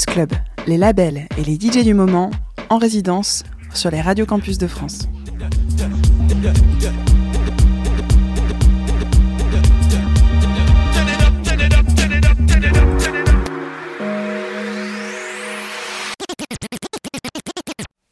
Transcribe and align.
Club, 0.00 0.32
les 0.66 0.78
labels 0.78 1.28
et 1.36 1.44
les 1.44 1.56
DJ 1.56 1.84
du 1.84 1.92
moment 1.92 2.30
en 2.70 2.78
résidence 2.78 3.44
sur 3.74 3.90
les 3.90 4.00
radios 4.00 4.24
campus 4.24 4.56
de 4.56 4.66
France. 4.66 5.06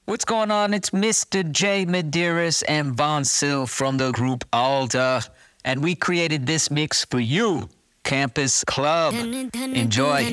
What's 0.06 0.26
going 0.26 0.50
on? 0.50 0.74
It's 0.74 0.90
Mr. 0.90 1.50
J. 1.50 1.86
Medeiros 1.86 2.62
and 2.68 2.94
Von 2.94 3.24
Sil 3.24 3.64
from 3.66 3.96
the 3.96 4.12
group 4.12 4.44
Alda, 4.52 5.22
and 5.64 5.82
we 5.82 5.94
created 5.94 6.46
this 6.46 6.70
mix 6.70 7.06
for 7.06 7.20
you, 7.20 7.68
Campus 8.04 8.64
Club. 8.64 9.14
Enjoy. 9.14 10.24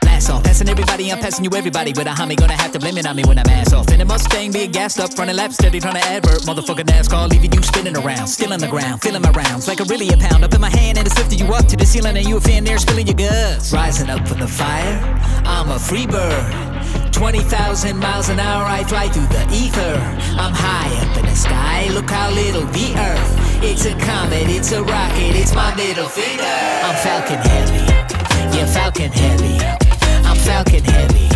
Blast 0.00 0.30
off, 0.30 0.42
passing 0.44 0.68
everybody, 0.68 1.12
I'm 1.12 1.18
passing 1.18 1.44
you 1.44 1.50
everybody. 1.54 1.92
With 1.92 2.06
a 2.06 2.10
homie 2.10 2.36
gonna 2.36 2.54
have 2.54 2.72
to 2.72 2.78
blame 2.78 2.96
it 2.98 3.06
on 3.06 3.16
me 3.16 3.24
when 3.24 3.38
I'm 3.38 3.48
ass 3.48 3.72
off. 3.72 3.90
In 3.92 4.00
a 4.00 4.04
Mustang, 4.04 4.52
being 4.52 4.70
gassed 4.70 4.98
up, 4.98 5.10
running 5.18 5.36
laps, 5.36 5.54
steady 5.54 5.80
trying 5.80 5.94
to 5.94 6.00
advert. 6.00 6.42
Motherfucker 6.42 6.84
NASCAR, 6.84 7.28
leaving 7.28 7.52
you 7.52 7.62
spinning 7.62 7.96
around. 7.96 8.26
Still 8.28 8.52
on 8.52 8.60
the 8.60 8.68
ground, 8.68 9.02
feeling 9.02 9.22
my 9.22 9.30
rounds 9.30 9.68
like 9.68 9.80
a 9.80 9.84
really 9.84 10.08
a 10.08 10.16
pound. 10.16 10.44
Up 10.44 10.54
in 10.54 10.60
my 10.60 10.70
hand 10.70 10.98
and 10.98 11.06
it's 11.06 11.16
lifting 11.18 11.38
you 11.38 11.52
up 11.52 11.66
to 11.66 11.76
the 11.76 11.86
ceiling, 11.86 12.16
and 12.16 12.26
you 12.26 12.38
a 12.38 12.40
fan 12.40 12.64
there 12.64 12.78
spilling 12.78 13.06
your 13.06 13.16
guts. 13.16 13.72
Rising 13.72 14.08
up 14.10 14.26
from 14.26 14.40
the 14.40 14.48
fire, 14.48 14.98
I'm 15.44 15.70
a 15.70 15.78
free 15.78 16.06
bird. 16.06 17.05
20,000 17.16 17.96
miles 17.96 18.28
an 18.28 18.38
hour, 18.38 18.66
I 18.66 18.84
fly 18.84 19.08
through 19.08 19.26
the 19.28 19.48
ether. 19.50 19.96
I'm 20.36 20.52
high 20.52 20.92
up 21.00 21.16
in 21.16 21.24
the 21.24 21.34
sky, 21.34 21.88
look 21.88 22.10
how 22.10 22.30
little 22.30 22.66
the 22.76 22.92
earth. 22.92 23.64
It's 23.64 23.86
a 23.86 23.96
comet, 24.04 24.52
it's 24.52 24.70
a 24.72 24.84
rocket, 24.84 25.32
it's 25.34 25.54
my 25.54 25.74
middle 25.76 26.08
finger. 26.08 26.44
I'm 26.44 26.94
Falcon 27.00 27.40
Heavy, 27.40 27.80
yeah, 28.52 28.66
Falcon 28.66 29.10
Heavy. 29.10 29.56
I'm 30.28 30.36
Falcon 30.36 30.84
Heavy, 30.84 31.28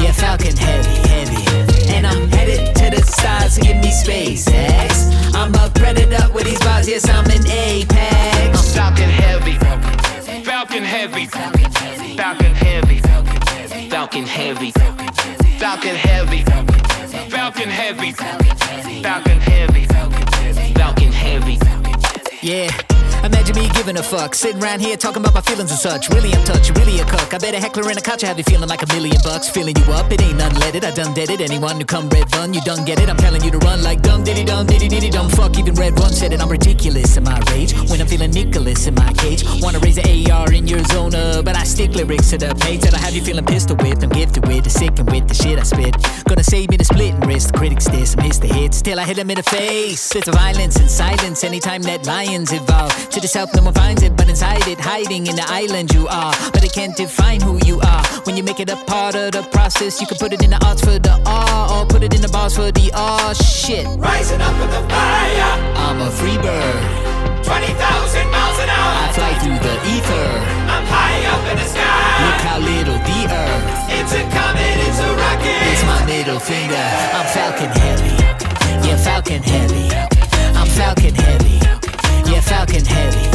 yeah, 0.00 0.12
Falcon 0.12 0.56
Heavy, 0.56 1.08
heavy. 1.08 1.92
And 1.92 2.06
I'm 2.06 2.28
headed 2.28 2.76
to 2.76 2.90
the 2.94 3.02
stars 3.02 3.56
to 3.56 3.60
give 3.60 3.76
me 3.78 3.90
SpaceX. 3.90 5.34
I'm 5.34 5.52
a 5.52 5.68
predator 5.74 6.32
with 6.32 6.44
these 6.44 6.60
bars, 6.60 6.88
yes, 6.88 7.08
I'm 7.08 7.26
an 7.26 7.44
apex. 7.44 8.56
I'm 8.56 8.94
Falcon 8.94 9.10
Heavy. 9.10 9.58
Falcon 9.58 9.98
Heavy. 10.22 10.44
Falcon 10.44 10.84
Heavy. 10.84 11.26
Falcon 11.26 11.72
Heavy. 11.74 12.16
Falcon 12.16 12.54
Heavy. 12.54 13.37
Falcon 13.68 14.24
Heavy. 14.24 14.72
Falcon 15.58 15.94
Heavy. 15.94 16.44
Falcon 17.30 17.68
Heavy. 17.68 18.12
Falcon 19.02 19.40
heavy. 19.40 19.86
Falcon 20.74 21.12
heavy. 21.12 21.58
Yeah. 22.42 22.70
Imagine 23.24 23.47
me 23.58 23.68
giving 23.74 23.96
a 23.96 24.02
fuck, 24.02 24.34
sitting 24.34 24.62
around 24.62 24.80
here 24.80 24.96
talking 24.96 25.20
about 25.22 25.34
my 25.34 25.40
feelings 25.40 25.70
and 25.70 25.80
such. 25.80 26.08
Really, 26.10 26.32
I'm 26.32 26.44
touched, 26.44 26.70
really 26.78 27.00
a 27.00 27.04
cook. 27.04 27.34
I 27.34 27.38
bet 27.38 27.54
a 27.54 27.60
heckler 27.60 27.90
in 27.90 27.98
a 27.98 28.00
couch 28.00 28.22
have 28.22 28.38
you 28.38 28.44
feeling 28.44 28.68
like 28.68 28.82
a 28.82 28.86
million 28.94 29.18
bucks. 29.24 29.48
Filling 29.48 29.76
you 29.76 29.92
up, 29.92 30.10
it 30.12 30.22
ain't 30.22 30.38
unleaded. 30.38 30.84
I 30.84 30.92
done 30.92 31.14
did 31.14 31.30
it. 31.30 31.40
Anyone 31.40 31.76
who 31.78 31.84
come 31.84 32.08
red 32.10 32.32
run, 32.34 32.54
you 32.54 32.60
done 32.62 32.84
get 32.84 33.00
it. 33.00 33.08
I'm 33.08 33.16
telling 33.16 33.42
you 33.42 33.50
to 33.50 33.58
run 33.58 33.82
like 33.82 34.02
dumb 34.02 34.22
diddy 34.22 34.44
dum 34.44 34.66
diddy 34.66 34.88
diddy 34.88 35.10
dum 35.10 35.28
fuck. 35.30 35.58
Even 35.58 35.74
red 35.74 35.98
run 35.98 36.12
said 36.12 36.32
it. 36.32 36.40
I'm 36.40 36.48
ridiculous 36.48 37.16
in 37.16 37.24
my 37.24 37.40
rage 37.50 37.72
when 37.90 38.00
I'm 38.00 38.06
feeling 38.06 38.30
Nicholas 38.30 38.86
in 38.86 38.94
my 38.94 39.12
cage. 39.14 39.44
Wanna 39.60 39.80
raise 39.80 39.98
an 39.98 40.30
AR 40.30 40.52
in 40.52 40.66
your 40.66 40.82
zona, 40.84 41.42
but 41.42 41.56
I 41.56 41.64
stick 41.64 41.94
lyrics 41.94 42.30
to 42.30 42.38
the 42.38 42.54
page 42.54 42.80
that'll 42.82 42.98
have 42.98 43.14
you 43.14 43.22
feeling 43.22 43.44
pistol 43.44 43.76
whipped. 43.76 44.02
I'm 44.02 44.10
gifted 44.10 44.46
with 44.46 44.64
the 44.64 44.70
sick 44.70 44.98
and 44.98 45.10
with 45.10 45.26
the 45.26 45.34
shit 45.34 45.58
I 45.58 45.62
spit. 45.62 45.94
Gonna 46.28 46.44
save 46.44 46.70
me 46.70 46.76
the 46.76 46.84
splitting 46.84 47.20
wrist. 47.20 47.54
Critics 47.54 47.86
diss, 47.86 48.16
miss 48.16 48.38
the 48.38 48.48
hits 48.48 48.82
till 48.82 49.00
I 49.00 49.04
hit 49.04 49.16
them 49.16 49.30
in 49.30 49.36
the 49.36 49.42
face. 49.42 50.14
It's 50.14 50.28
violence 50.28 50.76
and 50.76 50.90
silence 50.90 51.44
anytime 51.44 51.82
that 51.82 52.06
lions 52.06 52.52
evolve. 52.52 52.92
To 53.10 53.20
the 53.20 53.28
south, 53.48 53.56
no 53.56 53.64
one 53.64 53.74
finds 53.74 54.02
it, 54.02 54.16
but 54.16 54.28
inside 54.28 54.66
it, 54.68 54.78
hiding 54.80 55.26
in 55.26 55.36
the 55.36 55.44
island 55.48 55.92
you 55.92 56.06
are. 56.08 56.34
But 56.52 56.64
it 56.64 56.72
can't 56.72 56.96
define 56.96 57.40
who 57.40 57.58
you 57.64 57.80
are. 57.80 58.04
When 58.24 58.36
you 58.36 58.42
make 58.42 58.60
it 58.60 58.70
a 58.70 58.76
part 58.76 59.14
of 59.14 59.32
the 59.32 59.42
process, 59.42 60.00
you 60.00 60.06
can 60.06 60.16
put 60.18 60.32
it 60.32 60.42
in 60.42 60.50
the 60.50 60.60
arts 60.66 60.80
for 60.80 60.98
the 60.98 61.20
R, 61.26 61.72
or 61.72 61.86
put 61.86 62.02
it 62.02 62.14
in 62.14 62.20
the 62.20 62.28
bars 62.28 62.56
for 62.56 62.70
the 62.72 62.90
R. 62.94 63.34
Shit. 63.34 63.86
Rising 63.98 64.40
up 64.40 64.54
with 64.60 64.70
the 64.70 64.82
fire. 64.88 65.52
I'm 65.76 66.00
a 66.00 66.10
free 66.10 66.38
bird. 66.38 67.44
20,000 67.44 68.30
miles 68.30 68.58
an 68.60 68.68
hour. 68.68 68.92
I 69.04 69.12
fly 69.12 69.32
through 69.40 69.60
the 69.64 69.74
ether. 69.94 70.28
I'm 70.68 70.84
high 70.86 71.20
up 71.32 71.44
in 71.50 71.56
the 71.56 71.68
sky. 71.68 72.16
Look 72.24 72.40
how 72.44 72.58
little 72.58 72.98
the 73.08 73.20
earth. 73.32 73.64
It's 73.88 74.12
a 74.12 74.22
comet, 74.28 74.76
it's 74.84 75.00
a 75.00 75.10
rocket. 75.16 75.60
It's 75.72 75.84
my 75.84 76.04
middle 76.04 76.40
finger. 76.40 76.86
I'm 77.16 77.26
Falcon 77.32 77.70
Heavy. 77.80 78.14
Yeah, 78.86 78.96
Falcon 78.96 79.42
Heavy. 79.42 79.88
I'm 80.56 80.66
Falcon 80.66 81.14
Heavy. 81.14 81.77
Yeah, 82.30 82.40
Falcon 82.40 82.84
Heavy. 82.84 83.26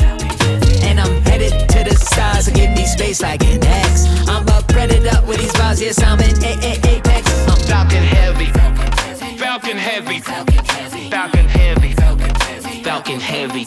And 0.88 1.00
I'm 1.00 1.22
headed 1.24 1.52
to 1.70 1.84
the 1.84 1.96
stars 1.96 2.46
to 2.46 2.52
give 2.52 2.72
me 2.72 2.86
space 2.86 3.22
like 3.22 3.44
an 3.44 3.64
X. 3.64 4.06
I'm 4.28 4.48
a 4.48 4.62
predator 4.68 5.20
with 5.26 5.40
these 5.40 5.54
bars, 5.54 5.82
yes, 5.82 6.02
I'm 6.02 6.20
an 6.20 6.44
Apex. 6.44 7.28
I'm 7.48 7.58
Falcon 7.68 8.04
Heavy. 8.04 8.48
Falcon 9.38 9.78
Heavy. 9.78 10.20
Falcon 10.20 11.46
Heavy. 11.48 11.94
Falcon 12.84 13.20
Heavy. 13.20 13.66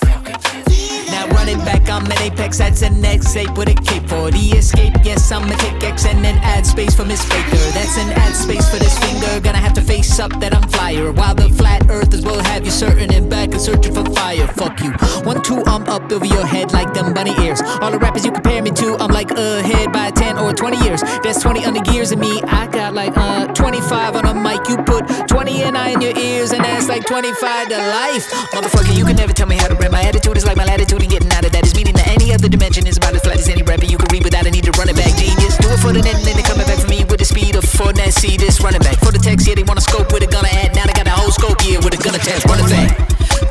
Now 1.10 1.26
run 1.28 1.48
it 1.48 1.58
back, 1.58 1.88
I'm 1.88 2.04
an 2.06 2.18
apex, 2.22 2.58
that's 2.58 2.82
an 2.82 3.02
X8 3.02 3.56
with 3.56 3.68
a 3.68 3.74
cape 3.74 4.08
for 4.08 4.30
the 4.30 4.44
escape. 4.58 4.94
Yes, 5.04 5.30
I'ma 5.30 5.54
take 5.56 5.82
X 5.82 6.04
and 6.06 6.24
then 6.24 6.38
add 6.38 6.66
space 6.66 6.94
for 6.94 7.04
Miss 7.04 7.24
Faker. 7.24 7.56
That's 7.74 7.96
an 7.96 8.10
add 8.12 8.34
space 8.34 8.68
for 8.68 8.78
this 8.78 8.98
finger. 8.98 9.40
Gonna 9.40 9.58
have 9.58 9.74
to 9.74 9.82
face 9.82 10.18
up 10.18 10.32
that 10.40 10.54
I'm 10.54 10.68
flyer. 10.68 11.12
While 11.12 11.34
the 11.34 11.48
flat 11.50 11.88
earthers 11.90 12.24
will 12.24 12.42
have 12.42 12.64
you 12.64 12.70
certain 12.70 13.12
and 13.12 13.30
back 13.30 13.50
and 13.52 13.60
searching 13.60 13.94
for 13.94 14.04
fire. 14.12 14.46
Fuck 14.48 14.80
you. 14.80 14.92
One, 15.24 15.42
two, 15.42 15.62
I'm 15.66 15.84
up 15.84 16.10
over 16.10 16.26
your 16.26 16.44
head 16.44 16.72
like 16.72 16.92
them 16.94 17.14
bunny 17.14 17.34
ears. 17.44 17.60
All 17.80 17.90
the 17.90 17.98
rappers 17.98 18.24
you 18.24 18.32
compare 18.32 18.62
me 18.62 18.70
to, 18.72 18.96
I'm 18.96 19.10
like 19.12 19.30
ahead 19.30 19.92
by 19.92 20.10
10 20.10 20.38
or 20.38 20.52
20 20.52 20.84
years. 20.84 21.02
There's 21.22 21.38
20 21.38 21.64
under 21.64 21.80
gears 21.80 22.12
of 22.12 22.18
me. 22.18 22.42
I 22.42 22.66
got 22.66 22.94
like 22.94 23.16
uh 23.16 23.46
25 23.54 24.16
on 24.16 24.26
a 24.26 24.34
mic. 24.34 24.68
You 24.68 24.76
put 24.78 25.06
20 25.28 25.62
and 25.62 25.76
I 25.76 25.90
in 25.90 26.00
your 26.00 26.16
ears, 26.16 26.52
and 26.52 26.64
that's 26.64 26.88
like 26.88 27.04
25 27.06 27.68
to 27.68 27.78
life. 27.78 28.30
Motherfucker, 28.52 28.96
you 28.96 29.04
can 29.04 29.16
never 29.16 29.32
tell 29.32 29.46
me 29.46 29.56
how 29.56 29.68
to 29.68 29.74
rap. 29.74 29.92
My 29.92 30.02
attitude 30.02 30.36
is 30.36 30.44
like 30.44 30.56
my 30.56 30.64
latitude, 30.64 30.95
and 31.02 31.10
getting 31.10 31.32
out 31.32 31.44
of 31.44 31.52
that 31.52 31.66
is 31.66 31.74
meaning 31.74 31.94
that 31.94 32.08
any 32.08 32.32
other 32.32 32.48
dimension 32.48 32.86
is 32.86 32.96
about 32.96 33.14
as 33.14 33.22
flat 33.22 33.38
as 33.38 33.48
any 33.48 33.62
rapper 33.62 33.84
you 33.84 33.98
can 33.98 34.08
read 34.12 34.24
without 34.24 34.46
a 34.46 34.50
need 34.50 34.64
to 34.64 34.72
run 34.78 34.88
it 34.88 34.96
back. 34.96 35.12
Genius, 35.18 35.56
do 35.58 35.68
it 35.68 35.80
for 35.80 35.92
the 35.92 36.00
net, 36.00 36.16
and 36.16 36.24
then 36.24 36.36
they 36.36 36.46
coming 36.46 36.66
back 36.66 36.78
for 36.78 36.88
me 36.88 37.04
with 37.04 37.18
the 37.20 37.28
speed 37.28 37.56
of 37.56 37.64
Fournette. 37.64 38.12
See 38.12 38.36
this 38.36 38.60
running 38.60 38.80
back 38.80 38.98
for 39.00 39.12
the 39.12 39.18
text, 39.18 39.46
yeah, 39.46 39.54
they 39.54 39.64
wanna 39.64 39.84
scope 39.84 40.12
with 40.12 40.22
a 40.22 40.30
gunner 40.30 40.52
at. 40.62 40.74
Now 40.74 40.86
they 40.86 40.96
got 40.96 41.06
a 41.06 41.14
whole 41.14 41.30
scope 41.30 41.60
here 41.60 41.80
with 41.80 41.92
a 41.92 42.00
gunner 42.00 42.22
test, 42.22 42.46
running 42.46 42.70
back. 42.70 42.96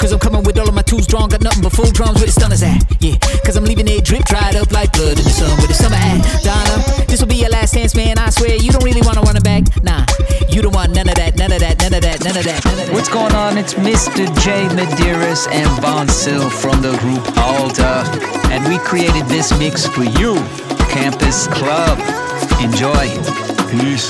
Cause 0.01 0.11
I'm 0.11 0.19
coming 0.19 0.44
with 0.44 0.57
all 0.57 0.67
of 0.67 0.73
my 0.73 0.81
tools 0.81 1.07
drawn, 1.07 1.29
got 1.29 1.41
nothing 1.41 1.61
but 1.61 1.72
full 1.72 1.89
drums 1.91 2.17
with 2.22 2.33
the 2.33 2.35
stunners 2.35 2.63
at. 2.63 2.81
Yeah, 3.01 3.17
cause 3.45 3.56
I'm 3.56 3.66
leaving 3.66 3.88
it 3.88 4.03
drip 4.03 4.25
dried 4.25 4.56
up 4.56 4.72
like 4.72 4.91
blood 4.94 5.17
in 5.17 5.23
the 5.23 5.33
sun 5.33 5.50
with 5.62 5.69
the 5.69 5.77
summer 5.77 5.97
at. 5.97 6.22
Donna, 6.41 7.06
this 7.06 7.22
will 7.22 7.29
be 7.29 7.38
your 7.38 7.50
last 7.50 7.73
chance, 7.73 7.95
man. 7.95 8.17
I 8.17 8.29
swear 8.29 8.56
you 8.57 8.72
don't 8.72 8.83
really 8.83 9.01
wanna 9.01 9.22
run 9.22 9.38
it 9.38 9.44
back. 9.44 9.63
Nah, 9.83 10.06
you 10.50 10.62
don't 10.62 10.73
want 10.73 10.94
none 10.94 11.09
of 11.09 11.16
that, 11.16 11.38
none 11.38 11.51
of 11.51 11.59
that, 11.59 11.77
none 11.79 11.94
of 11.94 12.01
that, 12.01 12.23
none 12.23 12.38
of 12.38 12.44
that. 12.44 12.64
What's 13.05 13.13
going 13.13 13.35
on? 13.35 13.57
It's 13.59 13.75
Mr. 13.75 14.25
J. 14.41 14.66
Medeiros 14.73 15.47
and 15.51 15.69
20syl 15.77 16.49
from 16.49 16.81
the 16.81 16.97
group 16.97 17.21
ALLTTA, 17.38 18.49
and 18.49 18.67
we 18.67 18.79
created 18.79 19.27
this 19.27 19.55
mix 19.59 19.85
for 19.85 20.03
you, 20.03 20.33
Campus 20.89 21.45
Club. 21.45 21.99
Enjoy. 22.65 23.05
Peace. 23.69 24.09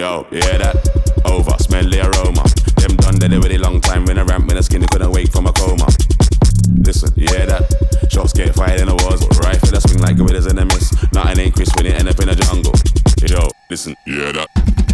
Yo, 0.00 0.24
hear 0.30 0.56
that? 0.64 0.80
Over, 1.26 1.58
smell 1.58 1.84
the 1.84 2.00
aroma. 2.00 2.48
Them 2.80 2.96
done 2.96 3.18
dead 3.18 3.34
already 3.34 3.58
long 3.58 3.82
time 3.82 4.06
when 4.06 4.18
I 4.18 4.22
ramp 4.22 4.46
when 4.46 4.56
the 4.56 4.62
skinny 4.62 4.86
couldn't 4.86 5.12
wake 5.12 5.30
from 5.30 5.46
a 5.46 5.52
coma. 5.52 5.88
Listen, 6.72 7.12
hear 7.20 7.44
that? 7.44 8.08
Shots 8.10 8.32
get 8.32 8.54
fired 8.54 8.80
in 8.80 8.86
the 8.86 8.96
wars, 8.96 9.20
rifle 9.44 9.68
that 9.72 9.82
swing 9.82 10.00
like 10.00 10.16
gorillas 10.16 10.46
in 10.46 10.56
the 10.56 10.64
mist. 10.64 11.12
Nothing 11.12 11.40
ain't 11.40 11.54
crisp 11.54 11.76
when 11.76 11.84
it 11.84 12.00
end 12.00 12.08
up 12.08 12.18
in 12.18 12.28
the 12.28 12.34
jungle. 12.34 12.72
Yo, 13.28 13.46
listen, 13.68 13.94
hear 14.06 14.32
that? 14.32 14.93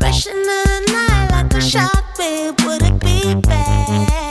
Rushing 0.00 0.42
the 0.42 0.86
night 0.92 1.28
like 1.30 1.54
a 1.54 1.60
shark, 1.60 2.16
babe. 2.16 2.60
Would 2.60 2.82
it 2.82 3.00
be 3.00 3.34
bad? 3.40 4.25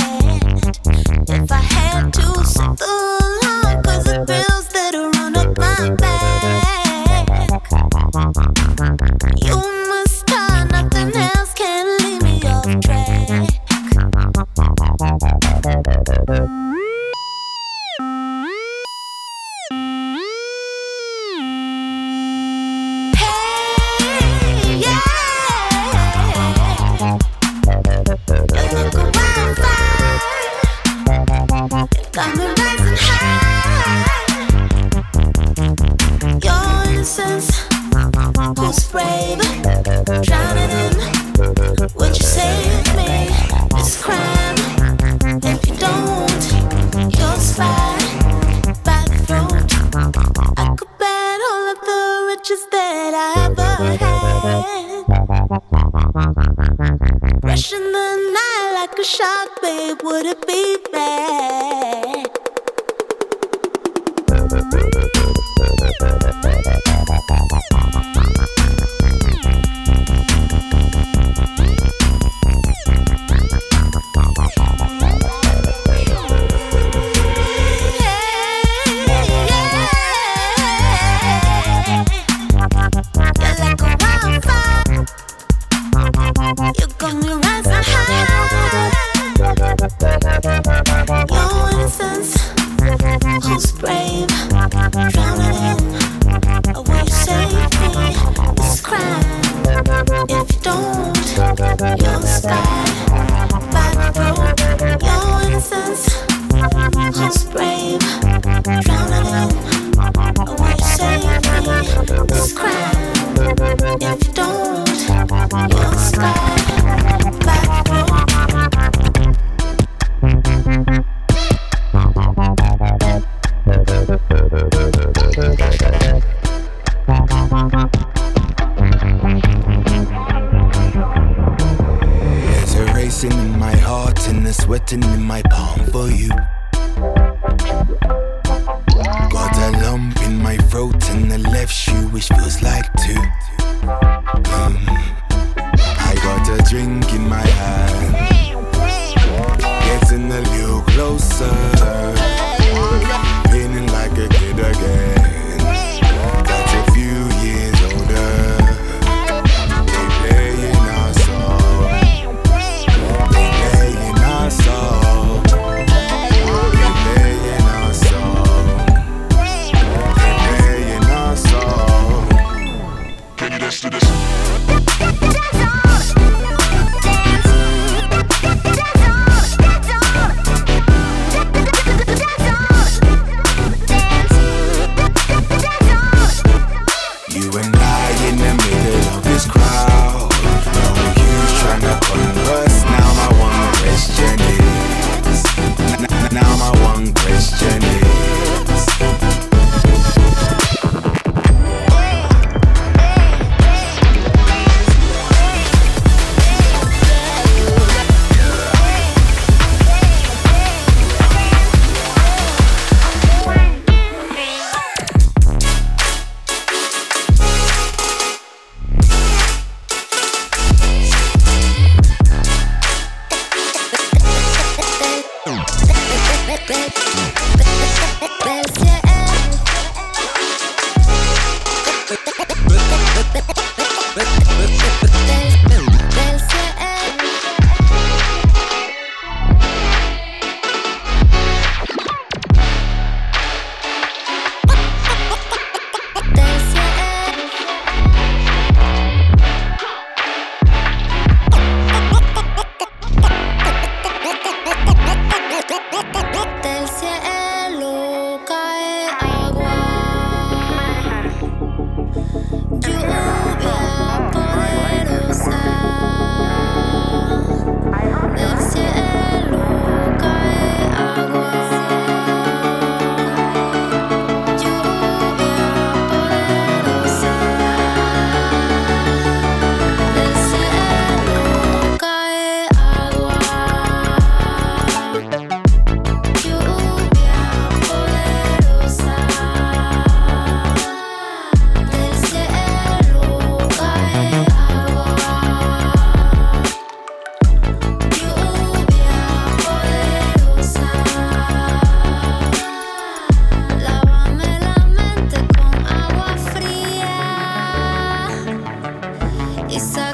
It's 309.76 310.05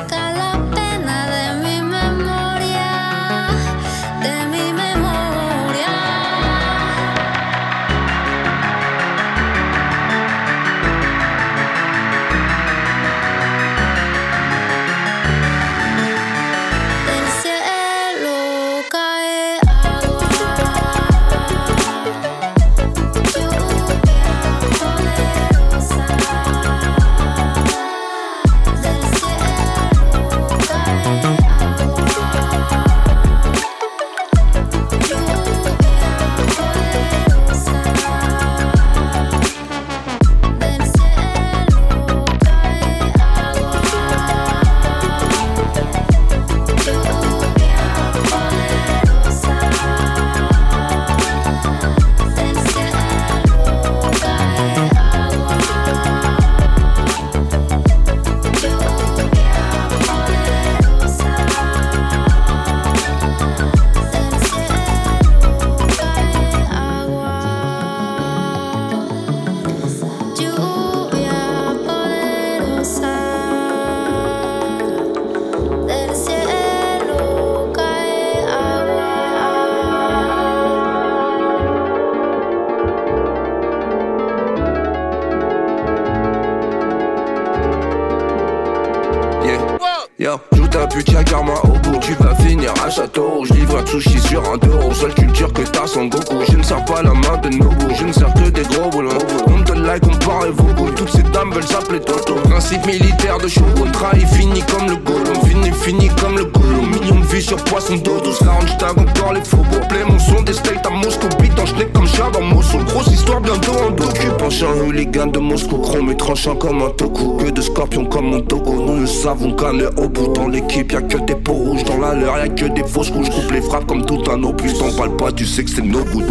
militaire 103.02 103.38
de 103.38 103.48
Shogun 103.48 103.92
Trahi 103.92 104.26
fini 104.26 104.62
comme 104.62 104.88
le 104.90 104.96
Gollum 104.96 105.36
Fini 105.46 105.72
fini 105.72 106.10
comme 106.20 106.38
le 106.38 106.46
Gollum. 106.46 106.90
Million 106.92 107.20
de 107.20 107.26
vues 107.26 107.42
sur 107.42 107.58
poisson 107.58 107.96
d'eau 107.96 108.20
12 108.24 108.42
lounge 108.42 108.78
tag 108.78 108.98
encore 108.98 109.34
les 109.34 109.44
faux 109.44 109.64
Play 109.90 110.04
mon 110.08 110.20
son 110.20 110.42
des 110.44 110.54
steaks 110.54 110.86
à 110.86 110.90
Moscou 110.90 111.28
Beat 111.40 111.60
en 111.60 111.66
schneck 111.66 111.92
comme 111.94 112.08
chat 112.08 112.30
dans 112.32 112.42
Moscou. 112.42 112.78
Grosse 112.86 113.08
histoire 113.08 113.42
bientôt 113.42 113.74
en 113.88 113.92
docu 113.92 114.28
Penche 114.38 114.64
un 114.64 114.80
hooligan 114.80 115.28
de 115.28 115.40
Moscou. 115.40 115.78
Chrome 115.78 116.12
et 116.12 116.18
tranchant 116.18 116.56
comme 116.56 116.82
un 116.82 116.90
toku. 116.92 117.38
Que 117.38 117.50
de 117.50 117.62
scorpions 117.62 118.06
comme 118.06 118.30
mon 118.30 118.42
togo 118.42 118.74
Nous 118.86 119.02
ne 119.02 119.06
savons 119.06 119.54
qu'un 119.54 119.80
au 119.98 120.08
bout. 120.10 120.34
Dans 120.34 120.48
l'équipe 120.48 120.92
y'a 120.92 121.02
que 121.02 121.18
des 121.18 121.36
peaux 121.36 121.54
rouges. 121.54 121.84
Dans 121.84 121.98
la 121.98 122.14
leur 122.14 122.38
y'a 122.38 122.50
que 122.50 122.66
des 122.66 122.84
fausses 122.84 123.10
couches 123.10 123.30
Coupe 123.30 123.52
les 123.52 123.62
frappes 123.62 123.88
comme 123.88 124.06
tout 124.06 124.24
un 124.32 124.42
opus 124.44 124.78
T'en 124.78 124.92
parles 124.92 125.18
pas 125.18 125.32
tu 125.32 125.46
sais 125.46 125.64
que 125.64 125.70
c'est 125.70 125.82
no 125.82 126.04
good. 126.04 126.26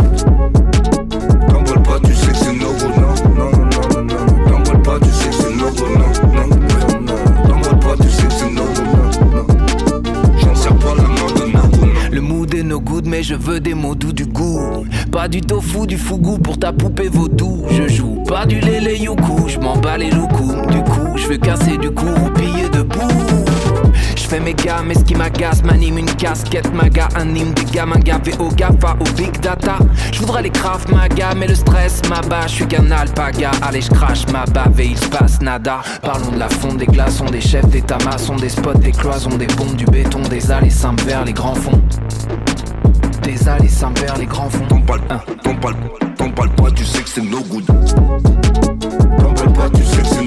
T'en 1.48 1.80
pas 1.82 1.98
tu 2.04 2.14
sais 2.14 2.32
que 2.32 2.36
c'est 2.36 2.52
no 2.52 2.68
good. 2.72 2.96
Non, 2.96 3.10
non, 3.36 3.50
non, 3.50 4.02
non, 4.02 4.50
non 4.50 4.62
T'en 4.62 4.78
pas 4.80 4.98
tu 5.00 5.10
sais 5.10 5.28
que 5.28 5.34
c'est 5.34 5.56
non, 5.56 6.29
No 12.62 12.82
mais 13.04 13.22
je 13.22 13.34
veux 13.34 13.60
des 13.60 13.74
mots 13.74 13.94
doux 13.94 14.12
du 14.12 14.26
goût 14.26 14.84
Pas 15.10 15.28
du 15.28 15.40
tofu, 15.40 15.86
du 15.86 15.96
fougou 15.96 16.38
pour 16.38 16.58
ta 16.58 16.72
poupée 16.72 17.08
vaudou 17.08 17.64
Je 17.70 17.88
joue 17.88 18.22
pas 18.26 18.46
du 18.46 18.60
lélé 18.60 18.96
youkou, 18.98 19.48
je 19.48 19.58
m'en 19.58 19.76
bats 19.76 19.98
les 19.98 20.10
loucous 20.10 20.54
Du 20.70 20.82
coup, 20.82 21.16
je 21.16 21.26
veux 21.26 21.38
casser 21.38 21.78
du 21.78 21.90
cou, 21.90 22.06
piller 22.34 22.68
debout 22.68 23.08
fais 24.30 24.38
mes 24.38 24.54
gars, 24.54 24.82
mais 24.86 24.94
ce 24.94 25.02
qui 25.02 25.16
m'agace 25.16 25.64
m'anime 25.64 25.98
une 25.98 26.14
casquette 26.14 26.72
maga, 26.72 27.08
anime 27.16 27.52
des 27.52 27.64
gamins 27.64 27.98
gavés 27.98 28.34
au 28.38 28.48
GAFA, 28.48 28.96
au 29.00 29.16
big 29.16 29.40
data. 29.40 29.78
Je 30.12 30.20
voudrais 30.20 30.42
les 30.42 30.50
craft 30.50 30.88
maga, 30.92 31.34
mais 31.36 31.48
le 31.48 31.56
stress 31.56 32.00
m'abat. 32.08 32.46
Je 32.46 32.54
suis 32.54 32.66
qu'un 32.66 32.88
alpaga, 32.92 33.50
allez, 33.60 33.80
je 33.80 33.90
crache 33.90 34.24
ma 34.32 34.44
bave 34.44 34.80
et 34.80 34.86
il 34.86 34.96
se 34.98 35.08
passe 35.08 35.40
nada. 35.40 35.80
Parlons 36.02 36.30
de 36.30 36.38
la 36.38 36.48
fonte 36.48 36.76
des 36.76 36.86
glaçons, 36.86 37.24
des 37.24 37.40
chefs 37.40 37.68
d'état 37.70 37.98
maçons, 38.04 38.36
des 38.36 38.50
spots, 38.50 38.74
des 38.74 38.92
cloisons, 38.92 39.36
des 39.36 39.48
bombes, 39.48 39.74
du 39.74 39.86
béton, 39.86 40.22
des 40.22 40.52
allées 40.52 40.70
simples 40.70 41.02
vers 41.04 41.24
les 41.24 41.32
grands 41.32 41.56
fonds. 41.56 41.82
Des 43.30 43.48
allées 43.48 43.68
simples 43.68 44.00
vers 44.00 44.18
les 44.18 44.26
grands 44.26 44.50
fonds. 44.50 44.66
T'en 44.66 44.80
parles, 44.80 45.00
t'en 45.44 45.54
parles, 45.54 45.76
t'en 46.16 46.30
parles 46.32 46.50
pas, 46.50 46.70
tu 46.72 46.84
sais 46.84 47.00
que 47.00 47.08
c'est 47.08 47.22
no 47.22 47.40
good. 47.42 47.64
T'en 47.64 49.32
parles 49.34 49.52
pas, 49.52 49.70
tu 49.70 49.84
sais 49.84 50.02
que 50.02 50.06
c'est 50.08 50.19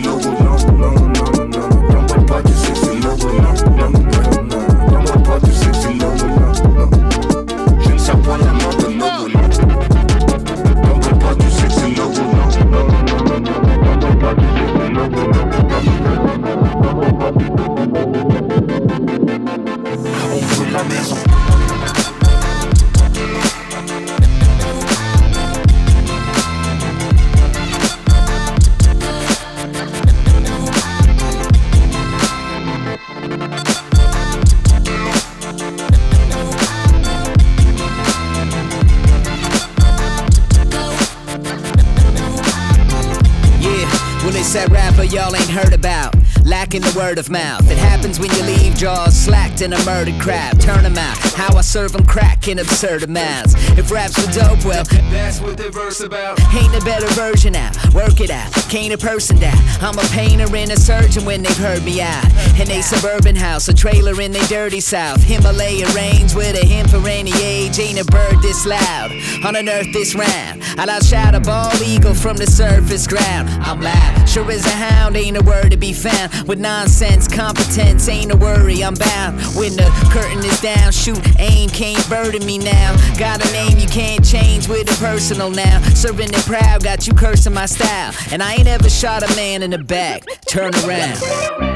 y'all 45.13 45.35
ain't 45.35 45.49
heard 45.49 45.73
about. 45.73 46.15
Lacking 46.43 46.81
the 46.81 46.93
word 46.97 47.19
of 47.19 47.29
mouth. 47.29 47.69
It 47.69 47.77
happens 47.77 48.19
when 48.19 48.29
you 48.31 48.43
leave 48.43 48.75
jaws 48.75 49.15
slacked 49.15 49.61
in 49.61 49.71
a 49.71 49.85
murdered 49.85 50.19
crowd. 50.19 50.59
Turn 50.59 50.83
'em 50.85 50.97
out. 50.97 51.15
How 51.35 51.55
I 51.55 51.61
serve 51.61 51.95
'em 51.95 52.03
crack 52.05 52.47
in 52.47 52.59
absurd 52.59 53.03
amounts. 53.03 53.53
If 53.77 53.91
raps 53.91 54.17
were 54.17 54.31
dope, 54.33 54.65
well, 54.65 54.83
That's 55.11 55.39
what 55.39 55.55
the 55.57 55.69
verse 55.69 56.01
about. 56.01 56.39
ain't 56.53 56.75
a 56.75 56.81
better 56.83 57.07
version 57.13 57.55
out. 57.55 57.75
Work 57.93 58.19
it 58.19 58.31
out. 58.31 58.51
Can't 58.69 58.91
a 58.91 58.97
person 58.97 59.37
down. 59.37 59.57
I'm 59.81 59.97
a 59.97 60.03
painter 60.11 60.53
and 60.53 60.71
a 60.71 60.79
surgeon 60.79 61.23
when 61.25 61.43
they've 61.43 61.57
heard 61.57 61.83
me 61.85 62.01
out. 62.01 62.25
In 62.59 62.69
a 62.71 62.81
suburban 62.81 63.35
house, 63.35 63.67
a 63.69 63.73
trailer 63.73 64.19
in 64.19 64.31
the 64.31 64.45
dirty 64.49 64.81
south. 64.81 65.23
Himalaya 65.23 65.87
range 65.93 66.33
with 66.33 66.55
a 66.61 66.65
hymn 66.65 66.87
for 66.87 67.07
any 67.07 67.33
age. 67.41 67.79
Ain't 67.79 67.99
a 67.99 68.05
bird 68.05 68.41
this 68.41 68.65
loud. 68.65 69.11
On 69.45 69.55
an 69.55 69.69
earth 69.69 69.93
this 69.93 70.15
round. 70.15 70.62
I'll 70.77 70.87
outshout 70.87 71.35
a 71.35 71.39
bald 71.39 71.81
eagle 71.81 72.13
from 72.13 72.37
the 72.37 72.47
surface 72.47 73.07
ground. 73.07 73.49
I'm 73.49 73.81
loud. 73.81 74.27
Sure 74.27 74.49
as 74.51 74.65
a 74.65 74.69
hound, 74.69 75.15
ain't 75.15 75.37
a 75.37 75.43
word 75.43 75.71
to 75.71 75.77
be 75.77 75.93
found. 75.93 76.47
With 76.47 76.59
nonsense, 76.59 77.27
competence, 77.27 78.09
ain't 78.09 78.31
a 78.31 78.37
worry, 78.37 78.83
I'm 78.83 78.95
bound. 78.95 79.39
When 79.55 79.75
the 79.75 79.89
curtain 80.11 80.39
is 80.39 80.59
down, 80.61 80.91
shoot, 80.91 81.21
aim, 81.39 81.69
can't 81.69 82.07
burden 82.09 82.45
me 82.45 82.57
now. 82.57 82.95
Got 83.17 83.45
a 83.45 83.51
name 83.51 83.77
you 83.77 83.87
can't 83.87 84.25
change 84.25 84.67
with 84.67 84.89
a 84.89 84.99
personal 84.99 85.49
now. 85.49 85.81
Serving 85.93 86.29
it 86.29 86.45
proud, 86.45 86.83
got 86.83 87.07
you 87.07 87.13
cursing 87.13 87.53
my 87.53 87.65
style. 87.65 88.13
And 88.31 88.41
I 88.41 88.55
ain't 88.55 88.67
ever 88.67 88.89
shot 88.89 89.23
a 89.23 89.35
man 89.35 89.63
in 89.63 89.71
the 89.71 89.77
back. 89.77 90.23
Turn 90.47 90.73
around. 90.85 91.72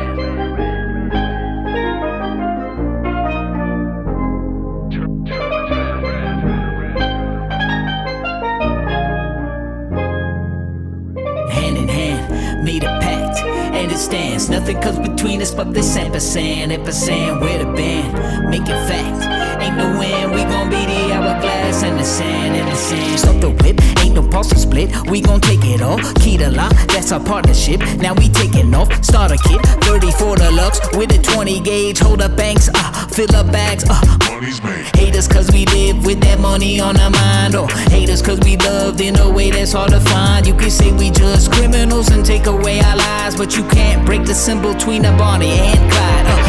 Stands. 13.97 14.49
Nothing 14.49 14.79
comes 14.81 14.99
between 14.99 15.41
us 15.41 15.53
but 15.53 15.73
this 15.73 15.95
ampersand, 15.95 16.71
ampersand, 16.71 17.41
we're 17.41 17.59
the 17.59 17.71
band, 17.73 18.49
make 18.49 18.61
it 18.61 18.87
fact. 18.87 19.36
Ain't 19.59 19.77
no 19.77 19.97
win, 19.97 20.31
we 20.31 20.43
gon' 20.43 20.69
be 20.69 20.85
the 20.85 21.13
hourglass 21.13 21.83
and 21.83 21.99
the 21.99 22.03
sand, 22.03 22.55
and 22.55 22.67
the 22.67 22.75
sand. 22.75 23.19
Stop 23.19 23.41
the 23.41 23.49
whip, 23.49 23.81
ain't 24.03 24.15
no 24.15 24.27
pulse 24.27 24.49
to 24.49 24.59
split, 24.59 24.89
we 25.09 25.21
gon' 25.21 25.41
take 25.41 25.63
it 25.65 25.81
all. 25.81 25.99
Key 26.15 26.37
to 26.37 26.49
lock, 26.49 26.73
that's 26.87 27.11
our 27.11 27.19
partnership. 27.19 27.79
Now 27.97 28.13
we 28.13 28.29
taking 28.29 28.73
off, 28.73 28.91
start 29.03 29.31
a 29.31 29.37
kit, 29.37 29.61
34 29.83 30.37
deluxe 30.37 30.79
with 30.97 31.11
a 31.11 31.21
20 31.21 31.59
gauge, 31.61 31.99
hold 31.99 32.21
up 32.21 32.35
banks, 32.35 32.69
uh, 32.73 33.07
fill 33.07 33.35
up 33.35 33.51
bags, 33.51 33.83
uh. 33.89 34.17
Money's 34.37 34.61
made. 34.63 34.85
Hate 34.95 35.15
us 35.15 35.27
cause 35.27 35.51
we 35.51 35.65
live 35.65 36.05
with 36.05 36.21
that 36.21 36.39
money 36.39 36.79
on 36.79 36.95
our 36.97 37.09
mind. 37.09 37.55
Or 37.55 37.67
hate 37.89 38.09
us 38.09 38.21
cause 38.21 38.39
we 38.41 38.55
loved 38.57 39.01
in 39.01 39.17
a 39.17 39.27
way 39.27 39.49
that's 39.49 39.73
hard 39.73 39.89
to 39.91 39.99
find. 39.99 40.45
You 40.45 40.53
can 40.53 40.69
say 40.69 40.91
we 40.91 41.09
just 41.09 41.51
criminals 41.51 42.09
and 42.09 42.23
take 42.23 42.45
away 42.45 42.79
our 42.81 42.95
lives. 42.95 43.35
But 43.35 43.55
you 43.57 43.63
can't 43.69 44.05
break 44.05 44.25
the 44.25 44.35
symbol 44.35 44.73
between 44.75 45.05
a 45.05 45.17
Bonnie 45.17 45.49
and 45.49 45.91
Clyde. 45.91 46.27
Uh, 46.27 46.46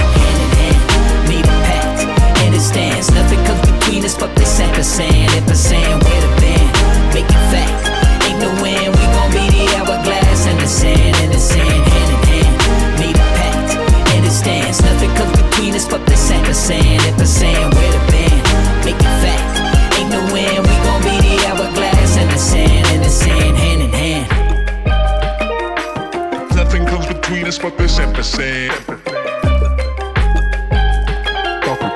it 2.58 2.60
stands. 2.60 3.10
Nothing 3.12 3.38
comes 3.46 3.62
between 3.70 4.04
us 4.04 4.18
but 4.18 4.34
this 4.34 4.58
ampersand. 4.58 5.30
Ampersand, 5.38 6.02
we're 6.02 6.22
the 6.26 6.32
band. 6.42 6.68
Make 7.14 7.30
it 7.30 7.44
fact. 7.54 7.86
Ain't 8.26 8.40
no 8.42 8.50
win, 8.62 8.90
we 8.90 9.04
gon' 9.14 9.30
be 9.30 9.46
the 9.54 9.64
hourglass 9.78 10.46
and 10.46 10.58
the 10.58 10.66
sand. 10.66 11.16
And 11.22 11.32
the 11.32 11.38
sand, 11.38 11.62
hand 11.62 12.10
in 12.14 12.20
hand, 12.26 12.54
made 12.98 13.14
a 13.14 13.26
pact, 13.38 13.78
and 14.14 14.26
it 14.26 14.34
stands. 14.34 14.82
Nothing 14.82 15.12
comes 15.14 15.34
between 15.38 15.74
us 15.74 15.86
but 15.86 16.04
this 16.06 16.30
ampersand. 16.30 17.00
Ampersand, 17.06 17.74
we're 17.74 17.92
the 17.94 18.02
band. 18.10 18.42
Make 18.84 18.98
it 18.98 19.14
fact. 19.22 19.46
Ain't 19.98 20.10
no 20.10 20.20
win, 20.34 20.58
we 20.66 20.74
gon' 20.82 21.02
be 21.06 21.14
the 21.22 21.34
hourglass 21.46 22.16
and 22.18 22.30
the 22.30 22.38
sand. 22.38 22.86
And 22.90 23.04
the 23.04 23.10
sand, 23.10 23.56
hand 23.56 23.82
in 23.86 23.92
hand. 24.02 24.26
Nothing 26.56 26.84
comes 26.86 27.06
between 27.06 27.46
us 27.46 27.58
but 27.58 27.78
this 27.78 27.98
ampersand. 28.00 28.97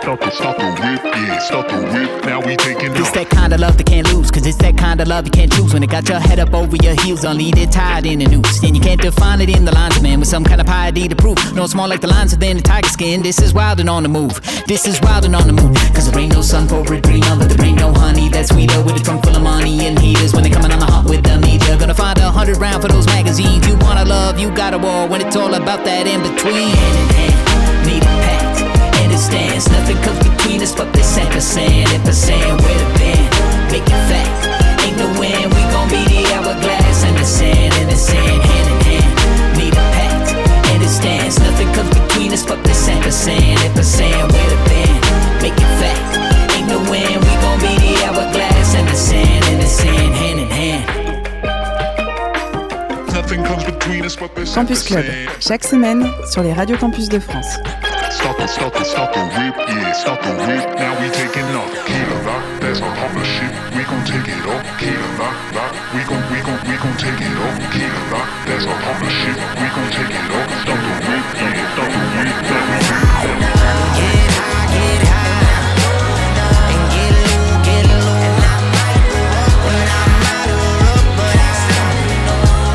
Stop 0.02 0.20
stop 0.32 0.56
the 0.56 0.64
whip, 0.82 1.00
yeah, 1.14 1.38
stop 1.38 1.68
the 1.68 1.76
whip. 1.76 2.24
Now 2.24 2.44
we 2.44 2.56
taking 2.56 2.90
It's 2.96 3.12
that 3.12 3.30
kind 3.30 3.52
of 3.52 3.60
love 3.60 3.76
that 3.76 3.86
can't 3.86 4.12
lose, 4.12 4.32
cause 4.32 4.44
it's 4.44 4.58
that 4.58 4.76
kind 4.76 5.00
of 5.00 5.06
love 5.06 5.26
you 5.26 5.30
can't 5.30 5.52
choose. 5.52 5.72
When 5.72 5.84
it 5.84 5.90
got 5.90 6.08
your 6.08 6.18
head 6.18 6.40
up 6.40 6.52
over 6.52 6.74
your 6.74 7.00
heels, 7.02 7.24
only 7.24 7.50
it 7.50 7.70
tied 7.70 8.04
in 8.04 8.20
a 8.20 8.26
noose. 8.26 8.64
And 8.64 8.74
you 8.74 8.82
can't 8.82 9.00
define 9.00 9.40
it 9.40 9.48
in 9.48 9.64
the 9.64 9.70
lines, 9.70 10.02
man, 10.02 10.18
with 10.18 10.26
some 10.28 10.42
kind 10.42 10.60
of 10.60 10.66
piety 10.66 11.06
to 11.06 11.14
prove. 11.14 11.38
No, 11.54 11.62
it's 11.62 11.76
more 11.76 11.86
like 11.86 12.00
the 12.00 12.08
lines 12.08 12.32
within 12.32 12.56
the 12.56 12.64
tiger 12.64 12.88
skin. 12.88 13.22
This 13.22 13.40
is 13.40 13.54
wild 13.54 13.78
and 13.78 13.88
on 13.88 14.02
the 14.02 14.08
move. 14.08 14.40
This 14.66 14.88
is 14.88 15.00
wild 15.02 15.24
and 15.24 15.36
on 15.36 15.46
the 15.46 15.52
move. 15.52 15.76
Cause 15.94 16.10
there 16.10 16.18
ain't 16.18 16.32
no 16.32 16.42
sun 16.42 16.66
for 16.66 16.82
a 16.82 17.00
dreamer, 17.00 17.36
but 17.38 17.48
there 17.48 17.64
ain't 17.64 17.78
no 17.78 17.92
honey 17.92 18.28
that's 18.28 18.48
sweeter 18.48 18.82
with 18.82 19.00
a 19.00 19.04
trunk 19.04 19.22
full 19.22 19.36
of 19.36 19.42
money 19.42 19.86
and 19.86 19.96
heaters. 20.00 20.34
When 20.34 20.42
they 20.42 20.50
coming 20.50 20.72
on 20.72 20.80
the 20.80 20.86
hunt 20.86 21.08
with 21.08 21.22
the 21.22 21.38
media, 21.38 21.78
gonna 21.78 21.94
find 21.94 22.18
a 22.18 22.28
hundred 22.28 22.56
round 22.56 22.82
for 22.82 22.88
those 22.88 23.06
magazines. 23.06 23.68
You 23.68 23.76
wanna 23.76 24.04
love, 24.04 24.36
you 24.40 24.50
got 24.50 24.74
a 24.74 24.78
war 24.78 25.06
when 25.06 25.20
it's 25.20 25.36
all 25.36 25.54
about 25.54 25.84
that 25.84 26.08
in 26.08 26.20
between. 26.26 27.41
Nothing 29.32 29.96
comes 30.02 30.18
between 30.28 30.60
us 30.60 30.74
but 30.74 30.92
this 30.92 31.16
the 32.04 32.12
been? 32.98 33.24
Make 33.72 33.88
it. 33.88 34.10
Ain't 34.84 34.96
no 34.98 35.08
win. 35.18 35.48
We 35.48 35.62
gon' 35.72 35.88
be 35.88 36.04
the 36.04 36.20
hourglass 36.34 37.04
and 37.04 37.16
and 37.80 37.88
the 37.90 37.96
sand 37.96 38.28
in 38.28 38.80
hand. 38.86 39.56
A 39.56 39.70
and. 39.96 41.38
Nothing 41.38 41.72
comes 41.72 41.90
between 41.90 42.32
us. 42.32 42.44
Where 42.44 42.56
the 43.74 44.58
been? 44.68 45.00
Make 45.40 45.56
it. 45.56 45.68
Ain't 46.52 46.68
be 47.60 47.72
the 47.80 48.04
and 48.74 48.88
the 48.88 48.94
and 49.48 49.60
the 49.60 49.66
sand 49.66 50.14
hand 50.14 50.40
in 50.40 50.50
hand. 50.50 51.02
Campus 54.54 54.82
Club, 54.82 55.04
chaque 55.40 55.64
semaine 55.64 56.06
sur 56.30 56.42
les 56.42 56.52
radios 56.52 56.76
campus 56.76 57.08
de 57.08 57.18
France. 57.18 57.58
Stop 58.12 58.38
it, 58.40 58.48
stop 58.48 58.76
it, 58.76 58.86
stop 58.86 59.12
the 59.14 59.20
whip, 59.34 59.56
yeah, 59.68 59.92
stop 59.92 60.20
the 60.22 60.30
whip. 60.46 60.64
Now 60.78 60.94
we 61.00 61.08
taking 61.10 61.48
off. 61.56 61.72
Kilo 61.86 62.22
lock, 62.22 62.44
that's 62.60 62.80
our 62.80 62.94
partnership. 62.94 63.50
We 63.74 63.82
gon' 63.84 64.04
take 64.04 64.28
it 64.28 64.46
off. 64.46 64.62
Kilo 64.78 65.08
lock, 65.18 65.34
lock. 65.56 65.72
We 65.94 66.04
gon' 66.04 66.22
we 66.30 66.38
gon' 66.46 66.60
we 66.68 66.76
gon' 66.78 66.96
take 66.98 67.18
it 67.18 67.36
off. 67.42 67.56
Kilo 67.72 68.00
lock, 68.12 68.28
that's 68.46 68.66
our 68.66 68.78
partnership. 68.84 69.36
We 69.58 69.66
gon' 69.74 69.90
take 69.90 70.12
it 70.12 70.30
off. 70.38 70.48
Stop 70.62 70.78
the 70.78 70.94
whip, 71.08 71.24
yeah, 71.40 71.66
stop 71.72 71.88
the 71.88 72.02
whip. 72.14 72.30
Now 72.46 72.62
we 72.68 72.76
take 72.86 73.02
it 73.02 73.26
off. 73.26 73.48
Get 73.98 74.30
high, 74.38 74.66
get 74.76 75.02
high, 75.12 75.56
and 76.72 76.84
get 76.94 77.12
low, 77.26 77.58
get 77.66 77.84
low. 77.90 78.12
And 78.22 78.38
I 78.38 78.54
might 78.76 79.02
go 79.10 79.22
up 79.40 79.56
when 79.66 79.88
I'm 79.98 80.22
out 80.30 80.48
of 80.52 80.60
luck, 80.78 81.06
but 81.18 81.36
I 81.40 81.90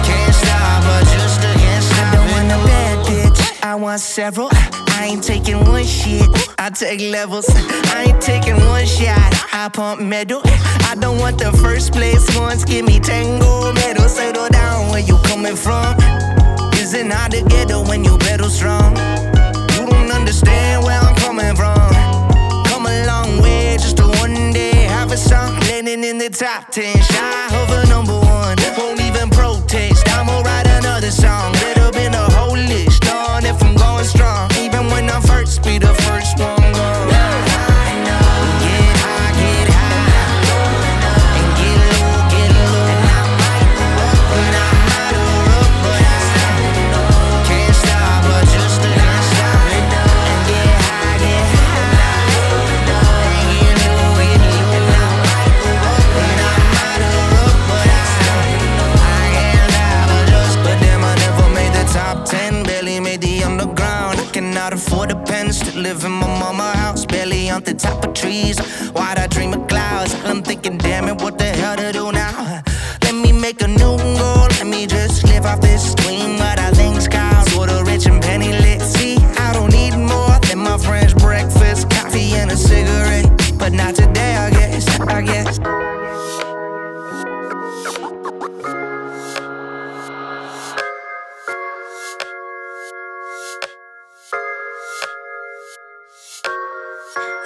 can't 0.03 0.35
stop, 0.35 0.81
but 0.83 1.03
just 1.07 1.39
can't. 1.39 1.87
I 1.87 2.11
don't 2.11 2.27
want 2.35 2.51
a 2.51 2.59
bad 2.67 2.95
bitch, 3.05 3.39
I 3.63 3.75
want 3.75 4.01
several. 4.01 4.49
I 5.07 5.11
ain't 5.11 5.23
taking 5.23 5.63
one 5.63 5.85
shit, 5.85 6.27
I 6.59 6.69
take 6.69 6.99
levels. 6.99 7.45
I 7.49 8.07
ain't 8.09 8.21
taking 8.21 8.57
one 8.57 8.85
shot, 8.85 9.31
I 9.53 9.69
pump 9.71 10.01
metal. 10.01 10.41
I 10.43 10.97
don't 10.99 11.17
want 11.17 11.39
the 11.39 11.53
first 11.63 11.93
place 11.93 12.27
ones, 12.37 12.65
give 12.65 12.85
me 12.85 12.99
tango 12.99 13.71
medal. 13.71 14.09
Settle 14.09 14.49
down 14.49 14.89
where 14.89 14.99
you 14.99 15.17
coming 15.23 15.55
from. 15.55 15.95
Isn't 16.73 17.09
hard 17.09 17.31
to 17.31 17.41
get 17.43 17.69
her 17.69 17.81
when 17.83 18.03
you 18.03 18.17
pedal 18.17 18.49
strong. 18.49 18.97
You 19.79 19.87
don't 19.87 20.11
understand 20.11 20.83
where 20.83 20.99
I'm 20.99 21.15
coming 21.15 21.55
from. 21.55 21.87
Come 22.65 22.85
a 22.85 23.05
long 23.07 23.41
way 23.41 23.77
just 23.79 23.95
to 23.99 24.07
one 24.19 24.51
day 24.51 24.75
have 24.91 25.13
a 25.13 25.17
song 25.17 25.57
landing 25.71 26.03
in 26.03 26.17
the 26.17 26.27
top 26.27 26.69
ten. 26.69 26.93
Shy 27.01 27.47
a 27.49 27.87
number 27.87 28.11
one, 28.11 28.57
won't 28.77 28.99
even 28.99 29.29
protest. 29.29 30.05
I'ma 30.09 30.41
write 30.41 30.67
another 30.67 31.11
song. 31.11 31.56
Be 35.67 35.77
the 35.77 35.93
first 35.93 36.39
one 36.39 36.56
the 67.67 67.73
top 67.73 68.05
of 68.05 68.13
trees. 68.13 68.57
Why'd 68.95 69.17
I 69.17 69.27
dream 69.27 69.53
of 69.53 69.67
clouds? 69.67 70.13
I'm 70.23 70.41
thinking, 70.41 70.77
damn 70.77 71.09
it, 71.09 71.21
what 71.21 71.37
the 71.37 71.45
hell 71.45 71.75
to 71.75 71.91
do 71.91 72.11
now? 72.11 72.63
Let 73.03 73.15
me 73.15 73.33
make 73.33 73.61
a 73.61 73.67
new 73.67 73.97
goal. 73.97 74.36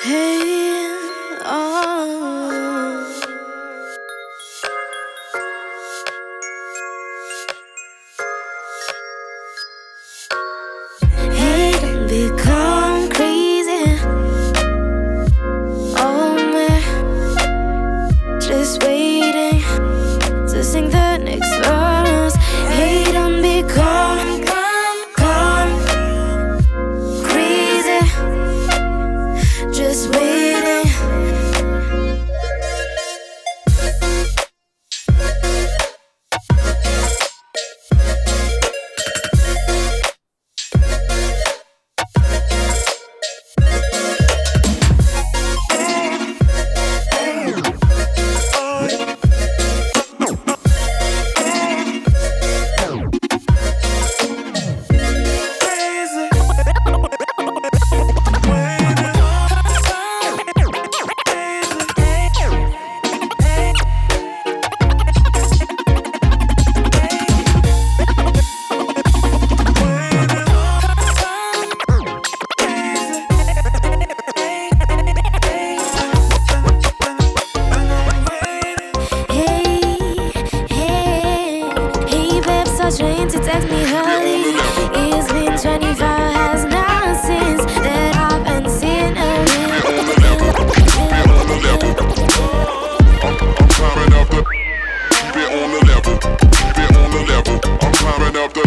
Hey, 0.04 0.41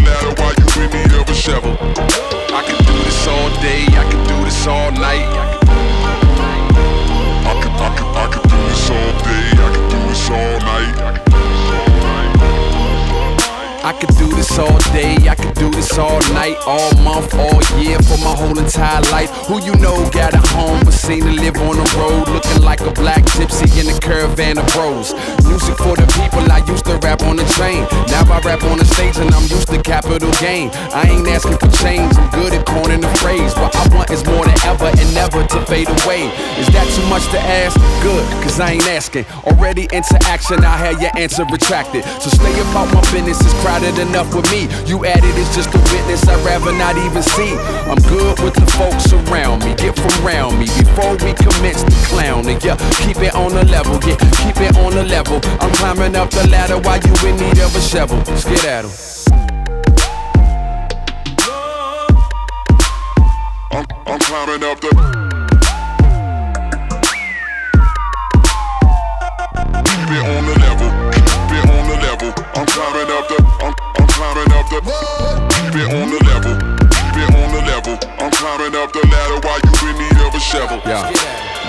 you 0.07 1.21
of 1.21 1.29
a 1.29 1.35
shovel. 1.35 1.77
I 2.53 2.62
can 2.67 2.79
do 2.85 2.97
this 3.05 3.27
all 3.27 3.51
day. 3.61 3.85
I 3.88 4.05
can 4.11 4.23
do 4.27 4.45
this 4.45 4.67
all 4.67 4.90
night. 4.93 5.29
I 7.47 7.55
can, 7.62 7.73
I 7.73 7.90
can, 7.97 8.07
I 8.17 8.27
can 8.33 8.43
do 8.49 8.59
this 8.69 8.90
all 8.90 9.12
day. 9.25 9.47
I 9.57 9.71
can 9.75 9.85
do 9.90 9.99
this 10.09 10.31
all 10.31 10.59
night. 10.73 11.25
I 13.85 13.93
could 13.93 14.17
do 14.17 14.34
this 14.45 14.59
all 14.59 14.79
day, 14.93 15.17
I 15.29 15.35
could 15.35 15.55
do 15.55 15.71
this 15.71 15.97
all 15.99 16.21
night, 16.33 16.57
all 16.67 16.93
month, 17.01 17.35
all 17.35 17.61
year, 17.81 17.99
for 18.01 18.19
my 18.19 18.35
whole 18.37 18.57
entire 18.59 19.01
life. 19.11 19.31
Who 19.49 19.63
you 19.65 19.75
know 19.77 19.97
got 20.11 20.35
a 20.35 20.43
home, 20.53 20.81
but 20.85 20.93
seen 20.93 21.23
to 21.25 21.33
live 21.33 21.57
on 21.57 21.77
the 21.77 21.89
road, 21.97 22.29
looking 22.29 22.63
like 22.63 22.81
a 22.81 22.93
black 22.93 23.23
gypsy 23.37 23.69
in 23.81 23.89
a 23.89 23.99
caravan 24.01 24.59
of 24.59 24.67
bros. 24.75 25.15
Music 25.49 25.77
for 25.79 25.97
the 25.97 26.07
people, 26.21 26.45
I 26.53 26.61
used 26.69 26.85
to 26.87 26.97
rap 26.99 27.23
on 27.23 27.37
the 27.37 27.45
train. 27.57 27.87
Now 28.13 28.25
I 28.29 28.41
rap 28.45 28.63
on 28.65 28.79
the 28.79 28.85
stage 28.85 29.17
and 29.17 29.33
I'm 29.33 29.47
used 29.49 29.69
to 29.69 29.81
capital 29.81 30.31
gain. 30.41 30.71
I 30.93 31.09
ain't 31.09 31.27
asking 31.29 31.59
for 31.59 31.71
change, 31.81 32.13
I'm 32.17 32.29
good 32.31 32.53
at 32.53 32.67
coining 32.67 33.01
the 33.01 33.13
phrase. 33.25 33.55
What 33.57 33.75
I 33.75 33.89
want 33.95 34.11
is 34.11 34.25
more 34.27 34.45
than 34.45 34.59
ever 34.69 34.91
and 34.93 35.09
never 35.15 35.41
to 35.47 35.59
fade 35.67 35.89
away. 35.89 36.29
Is 36.61 36.69
that 36.77 36.87
too 36.93 37.07
much 37.09 37.25
to 37.33 37.41
ask? 37.41 37.77
Good, 38.03 38.25
cause 38.43 38.61
I 38.61 38.73
ain't 38.77 38.89
asking. 38.89 39.25
Already 39.47 39.89
into 39.93 40.19
action, 40.29 40.65
I 40.65 40.77
had 40.77 41.01
your 41.01 41.13
answer 41.17 41.45
retracted. 41.49 42.05
So 42.21 42.29
stay 42.29 42.53
about 42.69 42.93
my 42.93 43.01
business, 43.13 43.41
it's 43.41 43.55
crowded 43.63 43.97
enough 43.99 44.34
with 44.35 44.51
me. 44.51 44.68
You 44.85 45.05
added 45.05 45.35
is 45.38 45.55
just 45.55 45.73
a 45.75 45.79
witness, 45.79 46.27
I'd 46.27 46.44
rather 46.44 46.73
not 46.73 46.97
even 46.99 47.23
see. 47.23 47.55
I'm 47.87 48.03
good 48.11 48.38
with 48.40 48.55
the 48.55 48.66
folks 48.75 49.12
around 49.12 49.64
me, 49.64 49.75
get 49.75 49.94
from 49.97 50.27
around 50.27 50.59
me 50.59 50.66
before 50.66 51.14
we 51.23 51.33
commence 51.38 51.83
the 51.83 51.94
clowning. 52.11 52.59
Yeah, 52.61 52.77
keep 53.07 53.18
it 53.23 53.35
on 53.35 53.55
the 53.55 53.64
level, 53.64 53.94
yeah, 54.03 54.18
keep 54.42 54.59
it 54.61 54.77
on 54.77 54.92
the 54.92 55.05
level. 55.05 55.40
I'm 55.61 55.73
climbing 55.79 56.16
up 56.16 56.31
the 56.31 56.47
ladder 56.49 56.79
while 56.79 56.99
you 56.99 57.14
in 57.29 57.37
need 57.37 57.59
of 57.62 57.75
a 57.75 57.81
shovel. 57.81 58.18
'em. 58.18 58.90
I'm, 63.70 63.87
I'm 64.07 64.18
climbing 64.18 64.64
up 64.64 64.81
the. 64.81 64.90
Keep 69.85 70.11
it 70.11 70.25
on 70.27 70.42
the 70.47 70.55
level. 70.64 70.88
Keep 71.12 71.53
it 71.59 71.64
on 71.70 71.85
the 71.88 71.97
level. 72.07 72.31
I'm 72.55 72.66
climbing 72.66 73.11
up 73.11 73.29
the. 73.29 73.37
I'm 73.64 73.94
climbing 74.14 74.53
up 74.55 74.66
the. 74.70 74.81
Keep 75.59 75.74
it 75.83 75.88
on 75.90 76.07
the 76.07 76.20
level. 76.31 76.55
Keep 76.87 77.16
it 77.18 77.31
on 77.35 77.48
the 77.50 77.62
level. 77.66 77.94
I'm 78.22 78.31
climbing 78.31 78.74
up 78.79 78.92
the 78.92 79.03
ladder 79.11 79.38
while 79.42 79.59
you 79.59 79.74
in 79.90 79.96
need 79.98 80.18
of 80.22 80.35
a 80.35 80.40
shovel. 80.40 80.79
Yeah. 80.87 81.11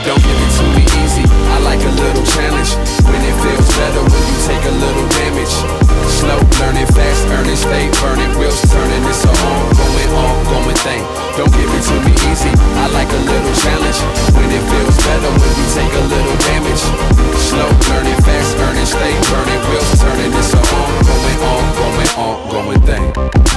Don't 0.06 0.22
give 0.22 0.40
it 0.46 0.52
to 0.58 0.66
me 0.78 0.84
easy. 1.02 1.26
I 1.26 1.60
like 1.66 1.82
a 1.82 1.94
little 1.98 2.26
challenge. 2.26 2.72
When 3.10 3.22
it 3.22 3.36
feels 3.42 3.70
better, 3.78 4.02
when 4.06 4.24
you 4.30 4.38
take 4.46 4.64
a 4.66 4.76
little 4.78 5.08
damage. 5.10 5.85
Slow, 6.16 6.40
learning 6.64 6.88
fast, 6.96 7.28
earning, 7.28 7.60
stay 7.60 7.92
burning, 8.00 8.32
wheels 8.40 8.62
turning. 8.72 9.04
It's 9.12 9.26
a 9.28 9.32
ongoing, 9.36 10.12
ongoing 10.16 10.80
thing. 10.88 11.04
Don't 11.36 11.52
give 11.52 11.68
it 11.68 11.84
to 11.92 11.96
me 12.08 12.14
easy. 12.32 12.52
I 12.80 12.88
like 12.96 13.12
a 13.12 13.22
little 13.28 13.56
challenge. 13.60 14.00
When 14.32 14.48
it 14.48 14.64
feels 14.64 14.98
better 15.04 15.32
when 15.36 15.52
you 15.60 15.66
take 15.76 15.92
a 15.92 16.06
little 16.08 16.38
damage. 16.48 16.84
Slow, 17.36 17.68
learning 17.92 18.20
fast, 18.24 18.56
earning, 18.64 18.88
stay 18.88 19.12
burning, 19.28 19.62
wheels 19.68 19.92
turning. 20.00 20.32
It's 20.40 20.54
a 20.56 20.62
ongoing, 20.64 21.40
ongoing, 21.52 22.12
ongoing 22.16 22.82
thing. 22.88 23.55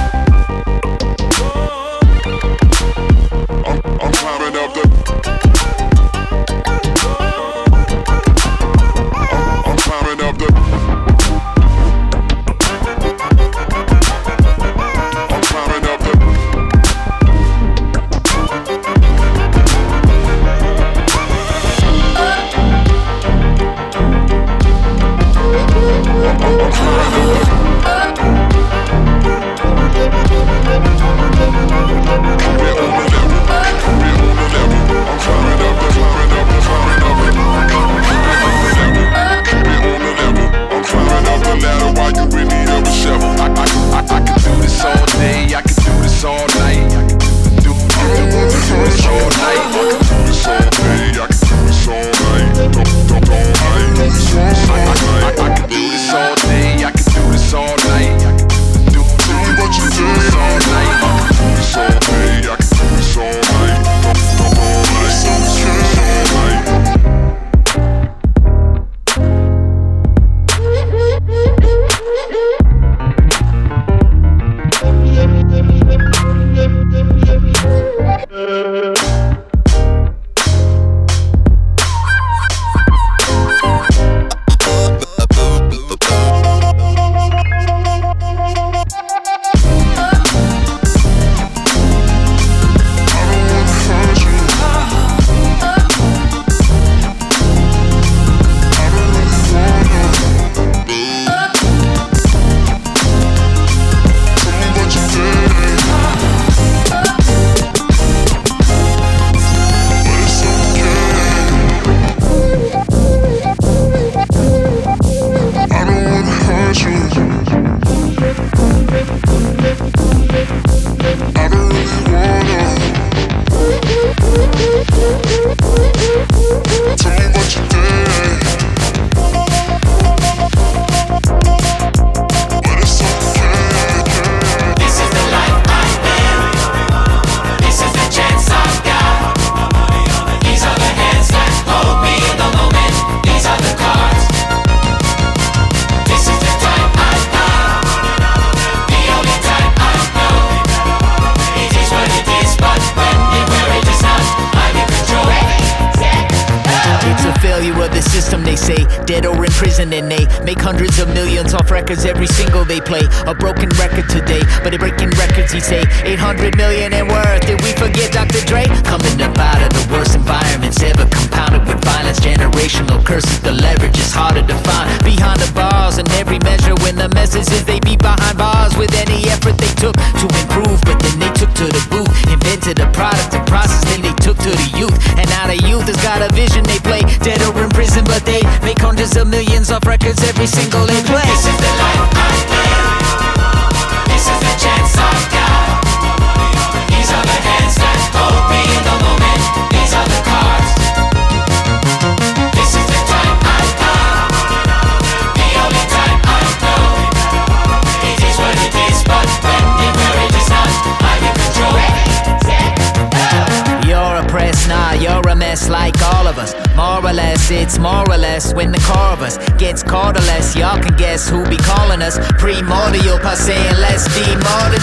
It's 217.51 217.79
more 217.79 217.98
or 217.98 217.98
less 218.29 218.53
when 218.53 218.71
the 218.71 218.79
core 218.85 219.13
of 219.17 219.21
us 219.21 219.37
gets 219.57 219.81
caught 219.81 220.15
or 220.15 220.25
less. 220.31 220.55
Y'all 220.55 220.79
can 220.81 220.95
guess 220.95 221.27
who 221.29 221.39
be 221.49 221.57
calling 221.57 222.01
us 222.01 222.15
primordial 222.37 223.17
saying 223.35 223.75
let's 223.79 224.05
be 224.13 224.25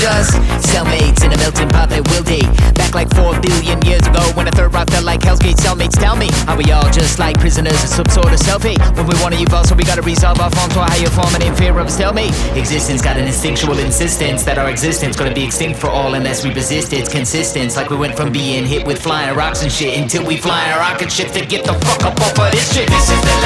just 0.02 0.32
cellmates 0.66 1.24
in 1.24 1.32
a 1.32 1.38
melting 1.38 1.70
pot 1.70 1.88
that 1.90 2.02
will 2.10 2.22
date. 2.22 2.48
Back 2.74 2.94
like 2.94 3.08
four 3.14 3.38
billion 3.40 3.80
years 3.82 4.04
ago 4.06 4.22
when 4.34 4.46
the 4.46 4.52
third 4.52 4.72
rock 4.74 4.90
felt 4.90 5.04
like 5.04 5.22
Hell's 5.22 5.40
Gate. 5.40 5.56
Cellmates, 5.56 5.98
tell 5.98 6.16
me, 6.16 6.28
are 6.48 6.56
we 6.56 6.70
all 6.72 6.88
just 6.90 7.18
like 7.18 7.38
prisoners 7.38 7.78
of 7.84 7.90
some 7.90 8.08
sort 8.10 8.32
of 8.32 8.40
self-hate? 8.40 8.80
When 8.96 9.06
we 9.06 9.14
wanna 9.22 9.38
evolve, 9.38 9.66
so 9.66 9.74
we 9.74 9.84
gotta 9.84 10.02
resolve 10.02 10.40
our 10.40 10.50
forms 10.50 10.74
to 10.74 10.80
a 10.80 10.88
higher 10.88 11.10
form 11.10 11.32
and 11.34 11.44
in 11.44 11.54
fear 11.54 11.78
of 11.78 11.86
a 11.86 11.90
stalemate. 11.90 12.34
Existence 12.56 13.00
got 13.02 13.16
an 13.16 13.26
instinctual 13.26 13.78
insistence 13.78 14.42
that 14.44 14.58
our 14.58 14.70
existence 14.70 15.16
gonna 15.16 15.34
be 15.34 15.44
extinct 15.44 15.78
for 15.78 15.88
all 15.88 16.14
unless 16.14 16.44
we 16.44 16.52
resist 16.52 16.92
its 16.92 17.10
consistence. 17.10 17.76
Like 17.76 17.90
we 17.90 17.96
went 17.96 18.16
from 18.16 18.32
being 18.32 18.64
hit 18.64 18.86
with 18.86 19.00
flying 19.00 19.36
rocks 19.36 19.62
and 19.62 19.70
shit 19.70 19.98
until 19.98 20.24
we 20.26 20.36
fly 20.36 20.68
a 20.70 20.78
rocket 20.78 21.10
ship 21.12 21.30
to 21.32 21.44
get 21.44 21.64
the 21.64 21.74
fuck 21.84 22.02
up 22.04 22.20
off 22.20 22.38
of 22.38 22.50
this 22.52 22.74
shit. 22.74 22.88
This 22.88 23.10
is 23.10 23.20
the 23.20 23.45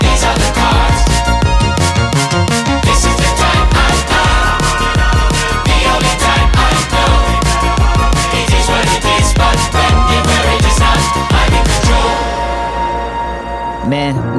These 0.00 0.24
are 0.24 0.36
the 0.36 0.52
hands 0.52 1.11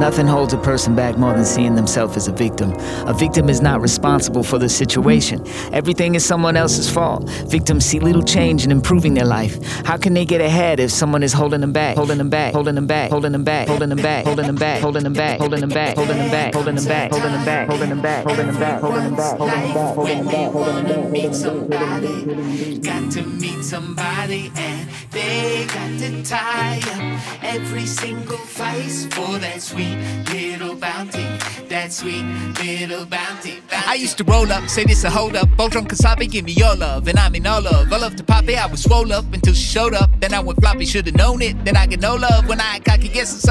nothing 0.04 0.26
holds 0.26 0.52
a 0.52 0.58
person 0.58 0.94
back 0.94 1.16
more 1.16 1.32
than 1.32 1.46
seeing 1.46 1.76
themselves 1.76 2.14
as 2.14 2.28
a 2.28 2.32
victim. 2.32 2.70
A 3.06 3.14
victim 3.14 3.48
is 3.48 3.62
not 3.62 3.80
responsible 3.80 4.42
for 4.42 4.58
the 4.58 4.68
situation. 4.68 5.42
Everything 5.72 6.14
is 6.14 6.22
someone 6.22 6.58
else's 6.58 6.90
fault. 6.90 7.26
Victims 7.48 7.86
see 7.86 8.00
little 8.00 8.22
change 8.22 8.66
in 8.66 8.70
improving 8.70 9.14
their 9.14 9.24
life. 9.24 9.54
How 9.86 9.96
can 9.96 10.12
they 10.12 10.26
get 10.26 10.42
ahead 10.42 10.78
if 10.78 10.90
someone 10.90 11.22
is 11.22 11.32
holding 11.32 11.62
them 11.62 11.72
back, 11.72 11.96
holding 11.96 12.18
them 12.18 12.28
back, 12.28 12.52
holding 12.52 12.74
them 12.74 12.86
back, 12.86 13.08
holding 13.10 13.32
them 13.32 13.44
back, 13.44 13.66
holding 13.66 13.88
them 13.88 13.96
back, 13.96 14.26
holding 14.26 14.44
them 14.44 14.54
back, 14.54 14.80
holding 14.82 15.04
them 15.04 15.14
back, 15.14 15.40
holding 15.40 15.62
them 15.62 15.72
back, 15.72 15.80
holding 15.80 16.20
them 16.20 16.30
back, 16.30 16.52
holding 16.54 16.76
them 16.76 16.82
back, 16.82 17.08
holding 17.08 17.16
them 17.16 17.22
back, 17.22 17.64
holding 17.64 17.88
them 17.88 18.02
back, 18.02 18.24
holding 18.24 18.46
them 18.46 18.60
back, 18.60 18.80
holding 18.82 19.08
them 19.08 19.16
back, 19.16 19.16
holding 19.16 19.16
them 19.16 19.16
back, 19.16 19.40
holding 19.40 20.20
them 20.20 20.26
back, 20.34 20.52
holding 20.52 20.84
them 20.84 20.92
back, 20.92 21.10
meet 21.10 21.34
somebody, 21.34 22.78
got 22.80 23.10
to 23.10 23.22
meet 23.22 23.64
somebody, 23.64 24.52
and 24.54 24.90
they 25.10 25.64
got 25.66 25.98
to 25.98 26.22
tie 26.22 26.80
up 26.92 27.44
every 27.44 27.86
single 27.86 28.36
vice 28.36 29.06
for 29.06 29.38
that 29.38 29.62
sweet 29.62 29.93
little 30.32 30.74
bounty, 30.76 31.24
that 31.68 31.92
sweet 31.92 32.24
little 32.58 33.06
bounty. 33.06 33.62
I 33.70 33.94
used 33.94 34.18
to 34.18 34.24
roll 34.24 34.50
up, 34.50 34.68
say 34.68 34.84
this 34.84 35.04
a 35.04 35.10
hold 35.10 35.36
up, 35.36 35.48
both 35.56 35.72
drunk 35.72 35.90
Kasabi, 35.90 36.30
give 36.30 36.44
me 36.44 36.52
your 36.52 36.74
love, 36.74 37.08
and 37.08 37.18
I 37.18 37.28
mean 37.28 37.46
all 37.46 37.62
love. 37.62 37.92
I 37.92 37.98
love 37.98 38.16
to 38.16 38.24
pop 38.24 38.48
it, 38.48 38.56
I 38.56 38.66
was 38.66 38.82
swole 38.82 39.12
up 39.12 39.24
until 39.32 39.54
she 39.54 39.64
showed 39.64 39.94
up. 39.94 40.10
Then 40.20 40.34
I 40.34 40.40
went 40.40 40.60
floppy, 40.60 40.86
should've 40.86 41.14
known 41.14 41.42
it. 41.42 41.64
Then 41.64 41.76
I 41.76 41.86
get 41.86 42.00
no 42.00 42.14
love 42.16 42.48
when 42.48 42.60
I 42.60 42.80
cocky 42.80 43.08
guess 43.08 43.34
it's 43.34 43.46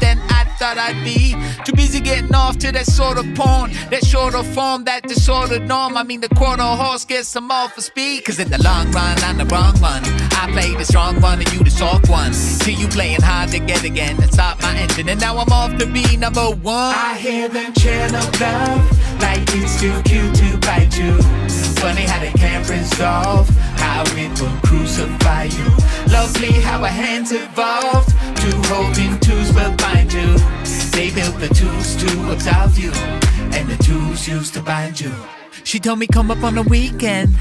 than 0.00 0.18
I 0.20 0.23
thought 0.64 0.78
I'd 0.78 1.04
be. 1.04 1.36
Too 1.64 1.74
busy 1.74 2.00
getting 2.00 2.34
off 2.34 2.56
to 2.58 2.72
that 2.72 2.86
sort 2.86 3.18
of 3.18 3.26
porn, 3.34 3.70
that 3.90 4.02
shorter 4.04 4.42
form, 4.42 4.84
that 4.84 5.02
disordered 5.02 5.68
norm. 5.68 5.96
I 5.96 6.02
mean 6.04 6.20
the 6.20 6.30
quarter 6.30 6.62
horse 6.62 7.04
gets 7.04 7.28
some 7.28 7.50
off 7.50 7.74
for 7.74 7.82
speed. 7.82 8.24
Cause 8.24 8.38
in 8.38 8.48
the 8.48 8.62
long 8.62 8.90
run, 8.92 9.18
I'm 9.28 9.36
the 9.36 9.44
wrong 9.52 9.76
one. 9.80 10.02
I 10.40 10.48
play 10.52 10.74
the 10.74 10.86
strong 10.86 11.20
one 11.20 11.40
and 11.40 11.52
you 11.52 11.62
the 11.62 11.70
soft 11.70 12.08
one. 12.08 12.32
Till 12.60 12.78
you 12.80 12.88
playing 12.88 13.20
hard 13.20 13.50
to 13.50 13.58
get 13.58 13.84
again 13.84 14.16
and 14.22 14.32
stop 14.32 14.62
my 14.62 14.74
engine. 14.76 15.08
And 15.10 15.20
now 15.20 15.36
I'm 15.36 15.52
off 15.52 15.76
to 15.80 15.86
be 15.86 16.16
number 16.16 16.46
one. 16.72 16.94
I 17.10 17.14
hear 17.18 17.48
them 17.48 17.74
chant 17.74 18.14
of 18.14 18.40
love 18.40 19.20
like 19.20 19.44
it's 19.58 19.78
too 19.80 19.96
cute 20.08 20.34
to 20.40 20.56
bite 20.66 20.96
you. 20.96 21.63
Funny 21.84 22.04
how 22.04 22.18
they 22.18 22.32
can't 22.32 22.66
resolve 22.70 23.46
how 23.76 24.04
it 24.16 24.40
will 24.40 24.58
crucify 24.62 25.44
you. 25.44 25.64
Lovely 26.10 26.50
how 26.62 26.80
our 26.80 26.88
hands 26.88 27.30
evolved 27.30 28.08
to 28.08 28.56
holding 28.72 29.20
twos 29.20 29.52
will 29.52 29.76
bind 29.76 30.10
you. 30.10 30.38
They 30.92 31.10
built 31.10 31.38
the 31.40 31.48
tools 31.52 31.94
to 31.96 32.32
absolve 32.32 32.78
you, 32.78 32.90
and 33.52 33.68
the 33.68 33.76
tools 33.84 34.26
used 34.26 34.54
to 34.54 34.62
bind 34.62 34.98
you. 34.98 35.12
She 35.64 35.78
told 35.78 35.98
me 35.98 36.06
come 36.06 36.30
up 36.30 36.42
on 36.42 36.54
the 36.54 36.62
weekend. 36.62 37.36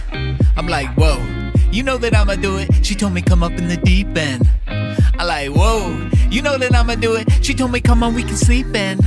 I'm 0.57 0.67
like, 0.67 0.89
whoa, 0.97 1.25
you 1.71 1.81
know 1.81 1.97
that 1.99 2.13
I'ma 2.13 2.35
do 2.35 2.57
it. 2.57 2.67
She 2.85 2.95
told 2.95 3.13
me 3.13 3.21
come 3.21 3.43
up 3.43 3.53
in 3.53 3.69
the 3.69 3.77
deep 3.77 4.17
end. 4.17 4.49
I 4.67 5.23
like, 5.23 5.51
whoa, 5.51 6.09
you 6.29 6.41
know 6.41 6.57
that 6.57 6.75
I'ma 6.75 6.95
do 6.95 7.15
it. 7.15 7.31
She 7.41 7.53
told 7.53 7.71
me 7.71 7.79
come 7.79 8.03
on, 8.03 8.13
we 8.13 8.23
can 8.23 8.35
sleep 8.35 8.75
in. 8.75 8.99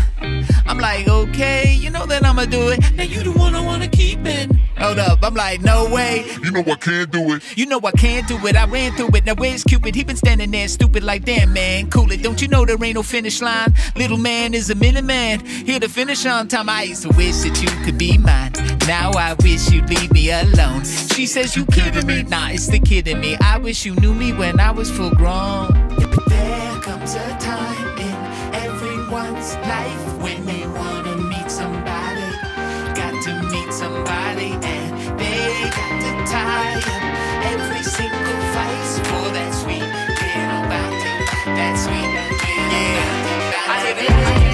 I'm 0.67 0.79
like, 0.79 1.09
okay, 1.09 1.73
you 1.73 1.91
know 1.91 2.07
that 2.07 2.25
I'ma 2.25 2.45
do 2.45 2.69
it. 2.69 2.81
Now 2.95 3.05
you 3.05 3.23
the 3.23 3.33
one 3.33 3.55
I 3.55 3.65
wanna 3.65 3.89
keep 3.89 4.25
in. 4.27 4.59
Hold 4.79 4.99
up, 4.99 5.21
I'm 5.23 5.35
like, 5.35 5.63
no 5.63 5.89
way. 5.89 6.27
You 6.43 6.51
know 6.51 6.61
I 6.61 6.75
can't 6.75 7.11
do 7.11 7.33
it. 7.33 7.59
You 7.59 7.65
know 7.65 7.81
I 7.83 7.93
can't 7.93 8.29
do 8.29 8.37
it. 8.47 8.57
I 8.57 8.67
ran 8.67 8.93
through 8.93 9.11
it. 9.15 9.25
Now 9.25 9.35
where's 9.35 9.65
Cupid? 9.65 9.95
He 9.95 10.05
been 10.05 10.17
standing 10.17 10.51
there 10.51 10.69
stupid 10.69 11.03
like 11.03 11.25
damn 11.25 11.53
man. 11.53 11.89
Cool 11.89 12.13
it. 12.13 12.23
Don't 12.23 12.43
you 12.43 12.49
know 12.49 12.67
there 12.67 12.77
ain't 12.85 12.95
no 12.95 13.03
finish 13.03 13.41
line? 13.41 13.73
Little 13.97 14.19
man 14.19 14.53
is 14.53 14.69
a 14.69 14.75
minute 14.75 15.05
man. 15.05 15.45
Here 15.45 15.81
to 15.81 15.89
finish 15.89 16.27
on 16.27 16.49
time. 16.49 16.69
I 16.69 16.83
used 16.83 17.03
to 17.03 17.09
wish 17.09 17.37
that 17.39 17.61
you 17.63 17.69
could 17.85 17.97
be 17.97 18.19
mine. 18.19 18.53
Now 18.87 19.13
I 19.13 19.35
wish 19.43 19.71
you'd 19.71 19.89
leave 19.89 20.13
me 20.13 20.31
alone. 20.31 20.85
She 20.85 21.27
says 21.27 21.57
you 21.57 21.65
kidding 21.67 22.07
me. 22.07 22.23
Nah, 22.25 22.51
it's 22.51 22.69
the 22.69 22.79
kid 22.79 23.09
in 23.09 23.21
me. 23.21 23.37
I 23.41 23.57
wish 23.59 23.87
you 23.87 23.95
knew 23.97 24.15
me 24.15 24.33
when 24.35 24.61
I 24.61 24.71
was 24.73 24.91
full 24.91 25.11
grown. 25.11 25.73
There 26.29 26.81
comes 26.83 27.15
a 27.15 27.29
time 27.39 27.99
in 27.99 28.55
everyone's 28.55 29.55
life 29.67 30.06
somebody 34.07 34.53
and 34.63 35.19
they 35.19 35.71
got 35.71 36.01
to 36.01 36.31
tie 36.31 36.79
up 36.79 37.03
every 37.53 37.83
single 37.83 38.39
vice 38.55 38.99
for 39.01 39.33
that 39.35 39.53
sweet 39.53 39.81
little 39.83 40.63
bounty. 40.71 41.15
That 41.57 41.75
sweet 41.77 42.09
little 42.15 42.37
yeah. 42.71 43.67
I 43.69 43.83
live 43.85 44.43
it. 44.43 44.46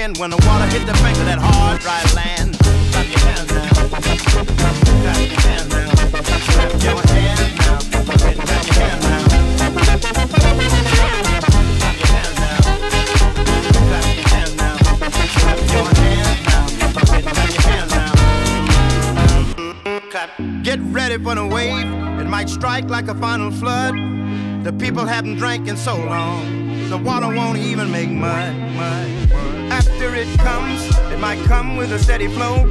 Wind, 0.00 0.18
when 0.18 0.30
the 0.30 0.36
water 0.46 0.66
hit 0.66 0.86
the 0.86 0.92
bank 1.04 1.16
of 1.18 1.26
that 1.26 1.38
hard, 1.38 1.80
dry 1.80 2.02
land. 2.14 2.58
Clap 2.58 3.06
your 3.10 3.20
hands 3.20 3.52
now. 3.52 3.68
Clap 3.90 4.06
your 4.06 4.32
hands 4.40 4.56
now. 4.56 4.72
Clap 5.04 5.28
your 5.30 5.40
hands 5.40 5.72
now. 5.74 5.90
Clap 6.54 6.82
your 6.82 6.94
hands 6.94 7.28
now. 9.02 9.30
Get 20.62 20.78
ready 20.82 21.18
for 21.22 21.34
the 21.34 21.46
wave, 21.46 21.86
it 22.20 22.26
might 22.26 22.48
strike 22.48 22.88
like 22.88 23.08
a 23.08 23.14
final 23.14 23.50
flood. 23.50 23.94
The 24.64 24.72
people 24.72 25.04
haven't 25.04 25.36
drank 25.36 25.68
in 25.68 25.76
so 25.76 25.96
long, 25.96 26.88
the 26.88 26.98
water 26.98 27.28
won't 27.28 27.58
even 27.58 27.90
make 27.90 28.10
mud. 28.10 28.54
mud. 28.76 29.19
It 30.20 30.38
comes, 30.40 30.86
it 31.10 31.18
might 31.18 31.42
come 31.46 31.78
with 31.78 31.92
a 31.92 31.98
steady 31.98 32.28
flow. 32.28 32.64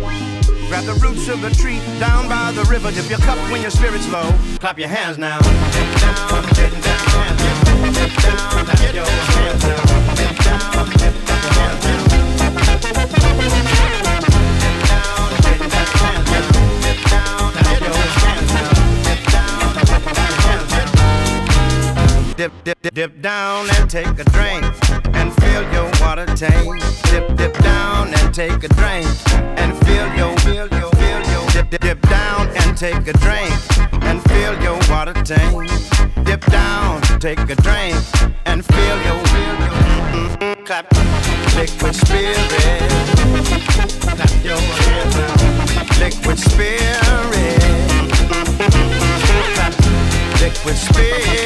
Grab 0.67 0.83
the 0.85 0.93
roots 1.01 1.27
of 1.29 1.41
the 1.41 1.49
tree 1.49 1.79
down 1.99 2.29
by 2.29 2.51
the 2.51 2.63
river. 2.65 2.91
Dip 2.91 3.09
your 3.09 3.17
cup 3.17 3.39
when 3.51 3.63
your 3.63 3.71
spirit's 3.71 4.07
low. 4.11 4.31
Clap 4.59 4.77
your 4.77 4.87
hands 4.87 5.17
now. 5.17 5.39
Down, 5.39 5.59
down, 5.99 6.29
down, 6.29 7.09
your 8.93 9.03
hands 9.03 9.65
down, 9.65 10.61
down, 10.61 10.89
dip. 10.93 11.21
Dip, 22.37 22.53
dip, 22.63 22.81
dip, 22.81 22.93
dip 22.93 23.21
down 23.21 23.67
and 23.71 23.89
take 23.89 24.07
a 24.07 24.23
drink 24.23 24.38
take 28.39 28.63
a 28.63 28.69
drink 28.69 29.05
and 29.59 29.77
fill 29.85 30.07
your, 30.15 30.33
fill 30.37 30.67
your, 30.79 30.89
fill 30.91 31.23
your. 31.29 31.45
Dip, 31.49 31.69
dip, 31.71 31.81
dip 31.81 32.01
down 32.03 32.47
and 32.47 32.77
take 32.77 33.05
a 33.05 33.11
drink 33.19 33.51
and 34.07 34.23
fill 34.29 34.55
your 34.63 34.79
water 34.89 35.11
tank. 35.11 35.69
Dip 36.23 36.45
down, 36.45 37.01
take 37.19 37.39
a 37.39 37.55
drink 37.55 37.97
and 38.45 38.63
fill 38.63 38.97
your, 39.03 39.19
fill 39.33 39.55
your. 39.65 39.75
Mm-mm, 40.15 40.65
clap, 40.65 40.89
liquid 41.57 41.93
spirit. 41.93 42.39
Clap 44.15 44.31
your 44.41 44.61
hands 44.83 45.15
now. 45.19 45.99
Liquid 45.99 46.39
spirit. 46.39 47.59
Clap, 49.55 49.75
liquid 50.39 50.77
spirit. 50.77 51.43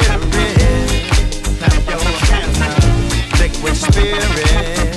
Clap 1.58 1.74
your 1.90 2.04
hands 2.30 2.58
now. 2.60 3.40
Liquid 3.40 3.74
spirit. 3.74 4.93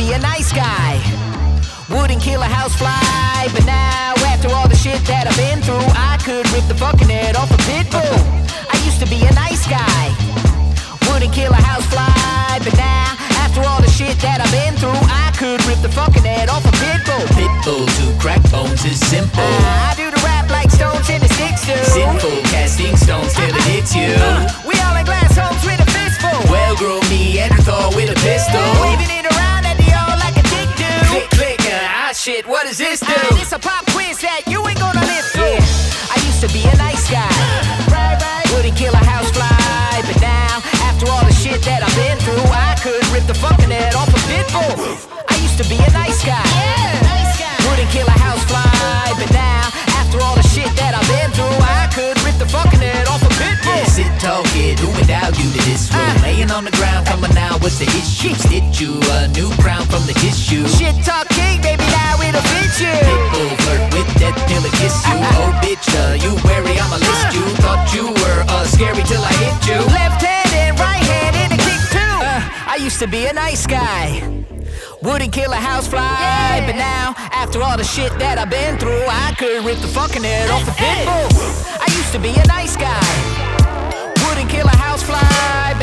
Be 0.00 0.12
a 0.14 0.18
nice 0.18 0.50
guy. 0.52 0.96
Wouldn't 1.92 2.22
kill 2.22 2.40
a 2.40 2.48
housefly, 2.48 3.52
but 3.52 3.64
now 3.66 4.16
after 4.32 4.48
all 4.48 4.66
the 4.66 4.78
shit 4.84 5.00
that 5.04 5.28
I've 5.28 5.36
been 5.36 5.60
through, 5.60 5.84
I 5.92 6.16
could 6.24 6.48
rip 6.56 6.64
the 6.72 6.78
fucking 6.78 7.10
head 7.12 7.36
off 7.36 7.52
a 7.52 7.60
pit 7.68 7.84
bull. 7.92 8.16
I 8.72 8.80
used 8.88 9.00
to 9.04 9.08
be 9.12 9.20
a 9.28 9.32
nice 9.36 9.68
guy. 9.68 10.04
Wouldn't 11.04 11.34
kill 11.36 11.52
a 11.52 11.60
housefly, 11.60 12.64
but 12.64 12.74
now 12.80 13.12
after 13.44 13.60
all 13.68 13.84
the 13.84 13.92
shit 13.92 14.16
that 14.24 14.40
I've 14.40 14.48
been 14.48 14.72
through, 14.80 14.96
I 14.96 15.36
could 15.36 15.60
rip 15.68 15.84
the 15.84 15.92
fucking 15.92 16.24
head 16.24 16.48
off 16.48 16.64
a 16.64 16.72
pit 16.80 17.04
bull. 17.04 17.26
Pit 17.36 17.52
bull 17.60 17.84
to 17.84 18.04
crack 18.16 18.40
bones 18.48 18.80
is 18.88 18.96
simple. 18.96 19.52
I 19.84 19.92
do 20.00 20.08
the 20.08 20.22
rap 20.24 20.48
like 20.48 20.72
stones 20.72 21.12
in 21.12 21.20
the 21.20 21.28
sticks 21.36 21.68
do. 21.68 21.76
Sinful 21.76 22.40
casting 22.48 22.96
stones 22.96 23.36
till 23.36 23.52
it 23.52 23.66
hits 23.68 23.92
you. 23.92 24.16
Uh, 24.16 24.48
we 24.64 24.72
all 24.80 24.96
in 24.96 25.04
glass 25.04 25.36
homes 25.36 25.60
with 25.60 25.76
a 25.76 25.88
fistful. 25.92 26.40
Well, 26.48 26.72
grow 26.80 27.04
Neanderthal 27.12 27.92
with 27.92 28.08
a 28.08 28.16
pistol. 28.24 28.64
Waving 28.80 29.12
it 29.12 29.19
Click, 31.10 31.28
click, 31.30 31.60
uh, 31.66 32.06
ah 32.06 32.12
shit, 32.14 32.46
what 32.46 32.66
does 32.66 32.78
this 32.78 33.00
do? 33.00 33.10
Ah, 33.10 33.34
this 33.34 33.50
a 33.50 33.58
pop 33.58 33.84
quiz 33.90 34.20
that 34.22 34.46
you 34.46 34.62
ain't 34.62 34.78
gonna 34.78 35.02
live 35.02 35.26
through. 35.34 35.58
I 36.06 36.16
used 36.22 36.38
to 36.38 36.50
be 36.54 36.62
a 36.62 36.76
nice 36.78 37.10
guy. 37.10 37.26
Right, 37.90 38.14
right. 38.14 38.46
Wouldn't 38.54 38.78
kill 38.78 38.94
a 38.94 39.02
housefly, 39.02 40.06
but 40.06 40.20
now 40.22 40.62
after 40.86 41.10
all 41.10 41.24
the 41.26 41.34
shit 41.34 41.62
that 41.66 41.82
I've 41.82 41.96
been 41.98 42.18
through, 42.22 42.46
I 42.54 42.78
could 42.78 43.02
rip 43.10 43.26
the 43.26 43.34
fucking 43.34 43.74
head 43.74 43.96
off 43.98 44.06
a 44.06 44.20
pit 44.30 44.46
bull. 44.54 44.86
I 45.26 45.34
used 45.42 45.58
to 45.58 45.66
be 45.68 45.82
a 45.82 45.90
nice 45.90 46.24
guy. 46.24 46.46
nice 46.46 46.79
what's 57.60 57.78
the 57.78 57.88
issue? 58.00 58.34
Stitch 58.34 58.80
you 58.80 59.00
a 59.20 59.28
new 59.28 59.48
crown 59.62 59.84
from 59.86 60.04
the 60.06 60.14
tissue. 60.14 60.66
Shit 60.66 60.96
talk 61.04 61.28
king, 61.28 61.60
baby, 61.62 61.84
now 61.92 62.20
it'll 62.20 62.42
fit 62.52 62.72
you. 62.80 62.92
Pitbull 62.92 63.52
flirt 63.62 63.82
with 63.94 64.08
death 64.18 64.38
till 64.48 64.64
it 64.64 64.72
kiss 64.80 64.96
you. 65.06 65.18
Oh, 65.40 65.52
bitch, 65.62 65.88
uh, 65.88 66.20
you 66.24 66.32
wary, 66.44 66.78
I'ma 66.78 66.96
list 66.96 67.34
you. 67.36 67.44
Thought 67.62 67.92
you 67.94 68.06
were 68.08 68.40
uh, 68.48 68.64
scary 68.64 69.02
till 69.04 69.22
I 69.22 69.32
hit 69.44 69.58
you. 69.68 69.78
Left 69.94 70.20
hand 70.22 70.52
and 70.52 70.78
right 70.80 71.04
hand 71.12 71.34
in 71.42 71.48
a 71.56 71.60
kick 71.60 71.82
too. 71.94 72.16
Uh, 72.24 72.72
I 72.72 72.76
used 72.80 72.98
to 73.00 73.06
be 73.06 73.26
a 73.26 73.32
nice 73.32 73.66
guy. 73.66 74.20
Wouldn't 75.02 75.32
kill 75.32 75.52
a 75.52 75.56
housefly, 75.56 76.60
but 76.66 76.76
now 76.76 77.14
after 77.32 77.62
all 77.62 77.76
the 77.78 77.84
shit 77.84 78.12
that 78.18 78.36
I've 78.36 78.50
been 78.50 78.76
through, 78.76 79.04
I 79.08 79.32
could 79.38 79.64
rip 79.64 79.78
the 79.80 79.88
fucking 79.88 80.22
head 80.22 80.50
off 80.50 80.68
a 80.68 80.74
pit 80.76 81.08
bull. 81.08 81.28
I 81.80 81.88
used 81.96 82.12
to 82.12 82.20
be 82.20 82.36
a 82.36 82.46
nice 82.46 82.76
guy. 82.76 83.00
Wouldn't 84.28 84.50
kill 84.50 84.66
a 84.68 84.76
housefly, 84.76 85.79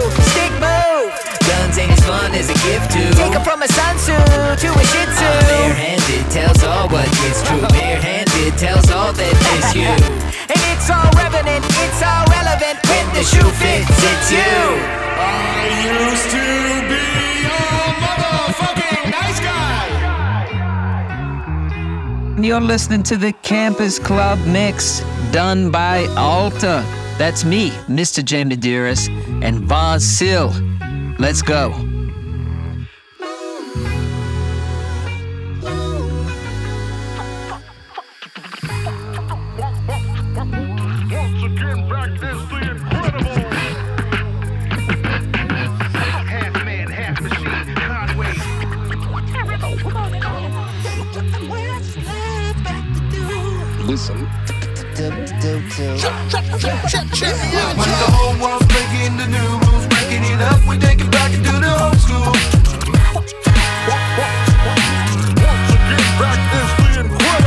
one 0.00 0.10
stick 0.32 0.52
move. 0.62 1.10
Guns 1.48 1.76
ain't 1.78 1.92
as 1.92 2.00
fun 2.04 2.32
as 2.34 2.48
a 2.50 2.54
gift 2.66 2.90
to. 2.94 3.02
Take 3.20 3.34
'em 3.34 3.42
from 3.44 3.62
a 3.62 3.68
sun 3.68 3.96
tzu 3.96 4.16
to 4.62 4.68
a 4.82 4.84
shih 4.90 5.06
tzu. 5.16 5.26
I'm 5.26 5.44
barehanded, 5.50 6.24
tells 6.30 6.62
all 6.64 6.88
what 6.88 7.08
is 7.28 7.38
true. 7.46 7.66
Barehanded 7.68 8.52
tells 8.58 8.90
all 8.90 9.12
that 9.12 9.36
is 9.56 9.74
you. 9.74 9.92
And 10.52 10.60
it's 10.72 10.88
all 10.90 11.10
revenant, 11.22 11.64
it's 11.84 12.02
all 12.02 12.24
relevant 12.38 12.76
when 12.88 13.06
the 13.16 13.24
shoe 13.32 13.50
fits, 13.62 13.98
it's 14.12 14.28
you. 14.38 14.56
I 15.16 15.64
used 15.96 16.28
to 16.36 16.46
be 16.90 17.04
a 17.46 17.62
motherfucking 18.04 19.04
nice 19.18 19.40
guy. 19.48 19.86
You're 22.46 22.60
listening 22.60 23.02
to 23.04 23.16
the 23.16 23.32
Campus 23.42 23.98
Club 23.98 24.38
Mix 24.46 25.02
done 25.30 25.70
by 25.70 26.06
ALLTTA. 26.16 26.84
That's 27.22 27.44
me, 27.44 27.70
Mr. 27.86 28.24
J. 28.24 28.42
Medeiros, 28.42 29.06
and 29.44 29.62
20syl. 29.68 30.50
Let's 31.20 31.40
go. 31.40 31.70
Once 53.86 54.51
machine, 54.98 55.32
Conway. 55.40 56.76
Listen. 56.82 57.08
When 57.76 57.88
the 57.88 58.10
whole 58.12 58.36
world's 58.40 58.66
breaking 58.66 59.16
the 59.16 59.26
new 59.26 59.58
rules, 59.64 59.86
breaking 59.88 60.24
it 60.24 60.40
up, 60.40 60.60
we 60.68 60.78
take 60.78 61.00
it 61.00 61.10
back 61.10 61.32
into 61.32 61.52
the 61.52 61.84
old 61.84 61.98
school. 62.00 62.32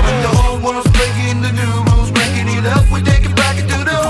When 0.06 0.22
the 0.22 0.30
whole 0.34 0.60
world's 0.60 0.90
breaking 0.92 1.42
the 1.42 1.52
new 1.52 1.84
rules, 1.92 2.12
breaking 2.12 2.48
it 2.50 2.66
up, 2.66 2.90
we 2.92 3.02
take 3.02 3.26
it 3.26 3.36
back 3.36 3.58
into 3.58 3.78
the 3.84 4.05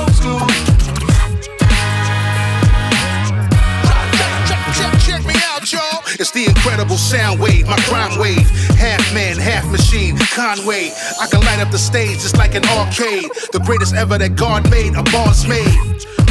the 6.36 6.46
incredible 6.46 6.98
sound 6.98 7.40
wave, 7.40 7.66
my 7.66 7.78
crime 7.88 8.20
wave. 8.20 8.48
Half 8.76 9.14
man, 9.14 9.38
half 9.38 9.66
machine, 9.72 10.18
Conway. 10.36 10.92
I 11.20 11.28
can 11.28 11.40
light 11.40 11.60
up 11.60 11.72
the 11.72 11.80
stage 11.80 12.20
just 12.20 12.38
like 12.38 12.56
an 12.56 12.66
arcade. 12.66 13.32
The 13.54 13.62
greatest 13.66 13.96
ever 13.96 14.18
that 14.18 14.36
God 14.36 14.70
made, 14.70 14.96
a 14.96 15.04
boss 15.16 15.48
made. 15.48 15.74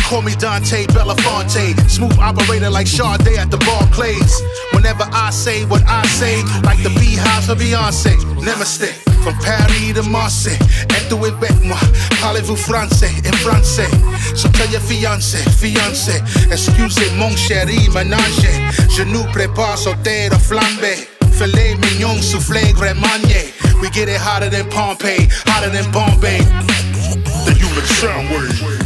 Call 0.05 0.21
me 0.21 0.35
Dante 0.37 0.85
Belafonte, 0.93 1.73
smooth 1.89 2.19
operator 2.19 2.69
like 2.69 2.87
Sade 2.87 3.39
at 3.39 3.51
the 3.51 3.57
Barclays. 3.65 4.43
Whenever 4.75 5.05
I 5.11 5.31
say 5.31 5.65
what 5.65 5.83
I 5.89 6.05
say, 6.07 6.43
like 6.63 6.83
the 6.83 6.93
beehives 7.01 7.49
of 7.49 7.59
Beyonce, 7.59 8.15
Namaste. 8.45 8.93
From 9.25 9.33
Paris 9.41 9.95
to 9.95 10.03
Marseille, 10.03 10.59
êtes 10.91 11.11
avec 11.11 11.65
moi, 11.65 11.79
parlez-vous 12.21 12.57
français 12.57 13.11
et 13.25 13.35
français. 13.37 13.89
So 14.37 14.51
tell 14.51 14.71
your 14.71 14.83
fiancé, 14.83 15.39
fiancé, 15.59 16.21
excusez 16.53 17.11
mon 17.17 17.35
chéri, 17.35 17.89
ménage. 17.89 18.51
Prépare 19.33 19.77
sauter 19.77 20.29
de 20.29 20.37
flambe. 20.37 20.95
Filet 21.33 21.75
mignon, 21.81 22.23
soufflé. 22.23 22.73
We 23.81 23.91
get 23.91 24.09
it 24.09 24.21
hotter 24.21 24.49
than 24.49 24.69
Pompeii, 24.71 25.29
hotter 25.47 25.71
than 25.71 25.91
Bombay. 25.91 26.39
The 27.45 27.55
human 27.59 27.85
sound 27.87 28.31
wave. 28.31 28.84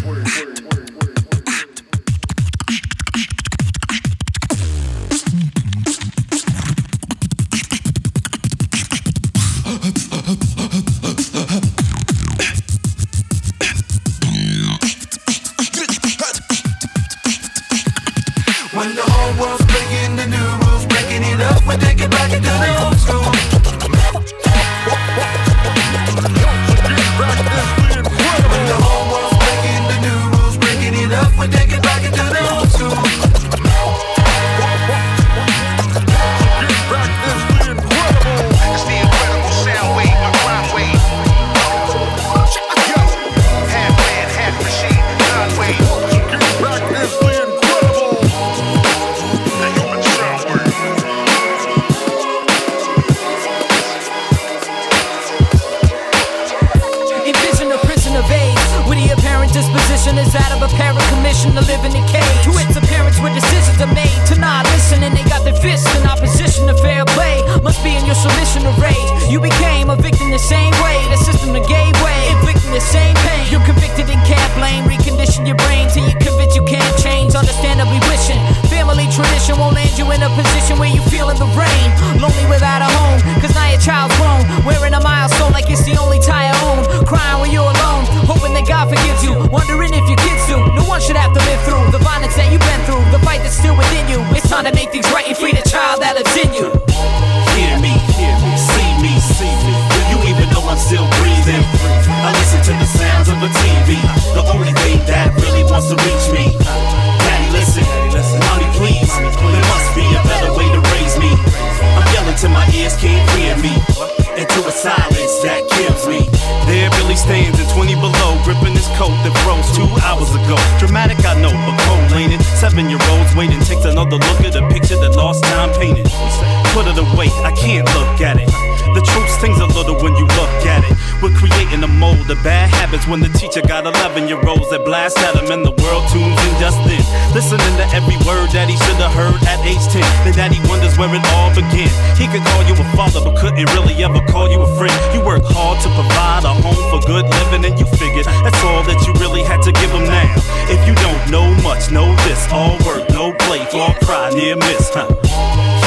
Couldn't 143.58 143.74
really 143.74 144.04
ever 144.04 144.20
call 144.30 144.48
you 144.48 144.60
a 144.62 144.70
friend. 144.78 144.94
You 145.10 145.20
work 145.26 145.42
hard 145.42 145.82
to 145.82 145.88
provide 145.90 146.46
a 146.46 146.54
home 146.62 146.78
for 146.90 147.02
good 147.06 147.26
living, 147.26 147.66
and 147.66 147.74
you 147.78 147.86
figured 147.98 148.26
that's 148.46 148.62
all 148.62 148.82
that 148.86 149.02
you 149.02 149.12
really 149.18 149.42
had 149.42 149.62
to 149.66 149.72
give 149.72 149.90
them 149.90 150.06
now. 150.06 150.30
If 150.70 150.78
you 150.86 150.94
don't 151.02 151.18
know 151.26 151.50
much, 151.66 151.90
know 151.90 152.06
this 152.22 152.46
all 152.54 152.78
work, 152.86 153.02
no 153.10 153.34
play, 153.46 153.66
fall 153.66 153.94
cry, 154.06 154.30
near 154.30 154.54
miss, 154.54 154.94
huh? 154.94 155.10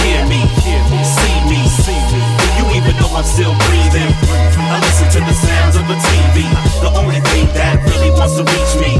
Hear 0.03 0.21
me, 0.27 0.43
hear 0.67 0.83
me, 0.91 0.99
see 0.99 1.37
me, 1.47 1.59
see 1.71 2.01
me. 2.11 2.19
You 2.59 2.67
even 2.75 2.91
know 2.99 3.07
I'm 3.15 3.23
still 3.23 3.55
breathing? 3.71 4.11
I 4.59 4.79
listen 4.83 5.07
to 5.15 5.19
the 5.23 5.35
sounds 5.35 5.75
of 5.79 5.87
a 5.87 5.95
TV, 5.95 6.43
the 6.83 6.91
only 6.99 7.23
thing 7.31 7.47
that 7.55 7.79
really 7.87 8.11
wants 8.11 8.35
to 8.35 8.43
reach 8.43 8.73
me. 8.83 8.99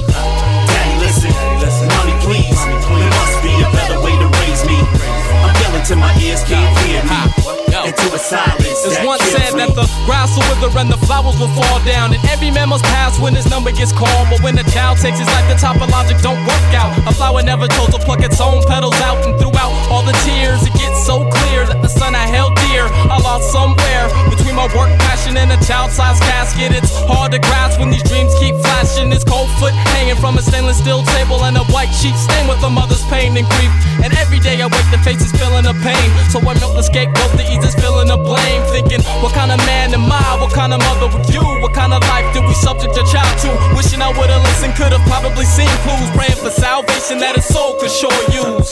Yelling 5.72 5.86
till 5.86 5.98
my 5.98 6.14
ears 6.22 6.44
can't 6.44 6.78
hear 6.86 7.02
me. 7.04 7.52
Into 7.72 8.14
a 8.14 8.20
silence 8.20 8.84
It's 8.86 9.00
once 9.02 9.24
said 9.32 9.56
me. 9.56 9.64
that 9.64 9.74
the 9.74 9.88
grass 10.06 10.36
will 10.36 10.46
wither 10.52 10.70
and 10.78 10.92
the 10.92 11.00
flowers 11.08 11.40
will 11.40 11.50
fall 11.56 11.80
down. 11.88 12.14
And 12.14 12.22
every 12.30 12.52
man 12.52 12.70
must 12.70 12.84
pass 12.84 13.18
when 13.18 13.34
his 13.34 13.50
number 13.50 13.72
gets 13.72 13.92
called. 13.92 14.28
But 14.30 14.44
when 14.44 14.60
a 14.60 14.64
child 14.70 15.00
takes 15.00 15.18
his 15.18 15.28
life, 15.32 15.48
the 15.48 15.56
top 15.56 15.80
of 15.82 15.90
logic 15.90 16.20
don't 16.22 16.38
work 16.46 16.68
out. 16.76 16.92
A 17.08 17.14
flower 17.16 17.42
never 17.42 17.68
chose 17.68 17.90
to 17.96 18.00
pluck 18.04 18.22
its 18.22 18.40
own 18.40 18.62
petals 18.68 19.00
out. 19.02 19.24
And 19.26 19.40
throughout 19.40 19.72
all 19.90 20.04
the 20.04 20.14
tears, 20.28 20.62
it 20.68 20.76
gets 20.76 21.00
so 21.08 21.26
clear 21.32 21.66
that 21.66 21.82
the 21.82 21.90
son 21.90 22.14
I 22.14 22.28
held 22.28 22.54
dear, 22.70 22.86
I 23.10 23.18
lost 23.24 23.50
somewhere. 23.50 24.06
Between 24.30 24.54
my 24.54 24.68
work 24.76 24.92
passion 25.08 25.38
and 25.38 25.50
a 25.50 25.60
child 25.66 25.90
sized 25.92 26.22
casket, 26.28 26.76
it's 26.76 26.92
hard 27.08 27.32
to 27.32 27.40
grasp 27.40 27.80
when 27.80 27.90
these 27.90 28.04
dreams 28.04 28.36
keep 28.38 28.54
flashing. 28.62 29.10
This 29.10 29.24
cold 29.24 29.50
foot 29.58 29.74
hanging 29.96 30.20
from 30.20 30.38
a 30.38 30.44
stainless 30.44 30.78
steel 30.78 31.02
table 31.18 31.42
and 31.48 31.56
a 31.58 31.64
white 31.72 31.92
sheet 31.96 32.16
stained 32.20 32.52
with 32.52 32.62
a 32.62 32.70
mother's 32.70 33.04
pain 33.08 33.34
and 33.40 33.48
grief. 33.48 33.72
And 34.04 34.14
every 34.20 34.40
day 34.40 34.62
I 34.62 34.68
wake, 34.68 34.90
the 34.92 35.00
face 35.02 35.24
is 35.24 35.32
feeling 35.62 35.78
the 35.78 35.84
pain. 35.84 36.10
So 36.30 36.40
I 36.40 36.54
milk 36.60 36.76
the 36.76 36.84
scapegoat 36.84 37.32
to 37.38 37.44
ease 37.46 37.62
this 37.62 37.76
feeling 37.76 38.10
of 38.10 38.24
blame. 38.24 38.62
Thinking, 38.72 39.02
what 39.22 39.34
kind 39.34 39.52
of 39.52 39.58
man 39.66 39.94
am 39.94 40.12
I? 40.12 40.38
What 40.40 40.54
kind 40.54 40.74
of 40.74 40.80
mother 40.80 41.08
were 41.08 41.24
you? 41.32 41.42
What 41.62 41.74
kind 41.74 41.94
of 41.94 42.02
life 42.10 42.26
did 42.34 42.44
we 42.46 42.54
subject 42.54 42.96
your 42.96 43.06
child 43.06 43.32
to? 43.46 43.50
Wishing 43.76 44.02
I 44.02 44.10
would've 44.10 44.44
listened, 44.44 44.76
could've 44.76 45.02
probably 45.06 45.46
seen 45.46 45.72
clues. 45.86 46.10
Praying 46.18 46.40
for 46.40 46.50
salvation 46.50 47.20
that 47.20 47.36
his 47.36 47.46
soul 47.46 47.78
could 47.80 47.92
sure 47.92 48.14
use. 48.32 48.72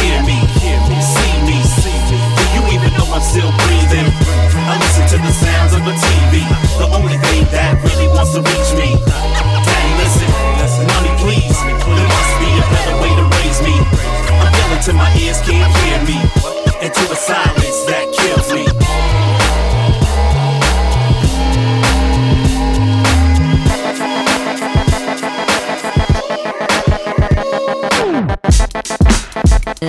Hear 0.00 0.20
me, 0.24 0.38
hear 0.60 0.80
me, 0.88 0.98
see 1.00 1.34
me, 1.44 1.56
see 1.62 1.98
me. 2.10 2.18
Do 2.38 2.44
you 2.56 2.62
even 2.78 2.90
know 2.96 3.08
I'm 3.12 3.22
still 3.22 3.50
breathing? 3.64 4.08
I 4.64 4.80
listen 4.80 5.04
to 5.12 5.18
the 5.20 5.32
sounds 5.32 5.72
of 5.76 5.82
a 5.84 5.92
TV, 5.92 6.40
the 6.80 6.88
only 6.88 7.18
thing 7.28 7.44
that 7.52 7.76
really 7.84 8.08
wants 8.08 8.32
to 8.32 8.40
reach 8.40 8.70
me. 8.80 8.96
Daddy, 9.04 9.92
listen, 10.00 10.86
mommy, 10.88 11.12
please. 11.20 11.58
There 11.84 12.08
must 12.08 12.32
be 12.40 12.48
a 12.48 12.64
better 12.72 12.96
way 13.02 13.13
yelling 14.74 14.84
till 14.84 14.94
my 14.94 15.14
ears 15.16 15.40
can't 15.42 15.76
hear 15.78 15.98
me. 16.04 16.20
Into 16.82 17.00
a 17.10 17.16
silence 17.16 17.84
that 17.86 18.06
kills 18.18 18.52
me. 18.52 18.64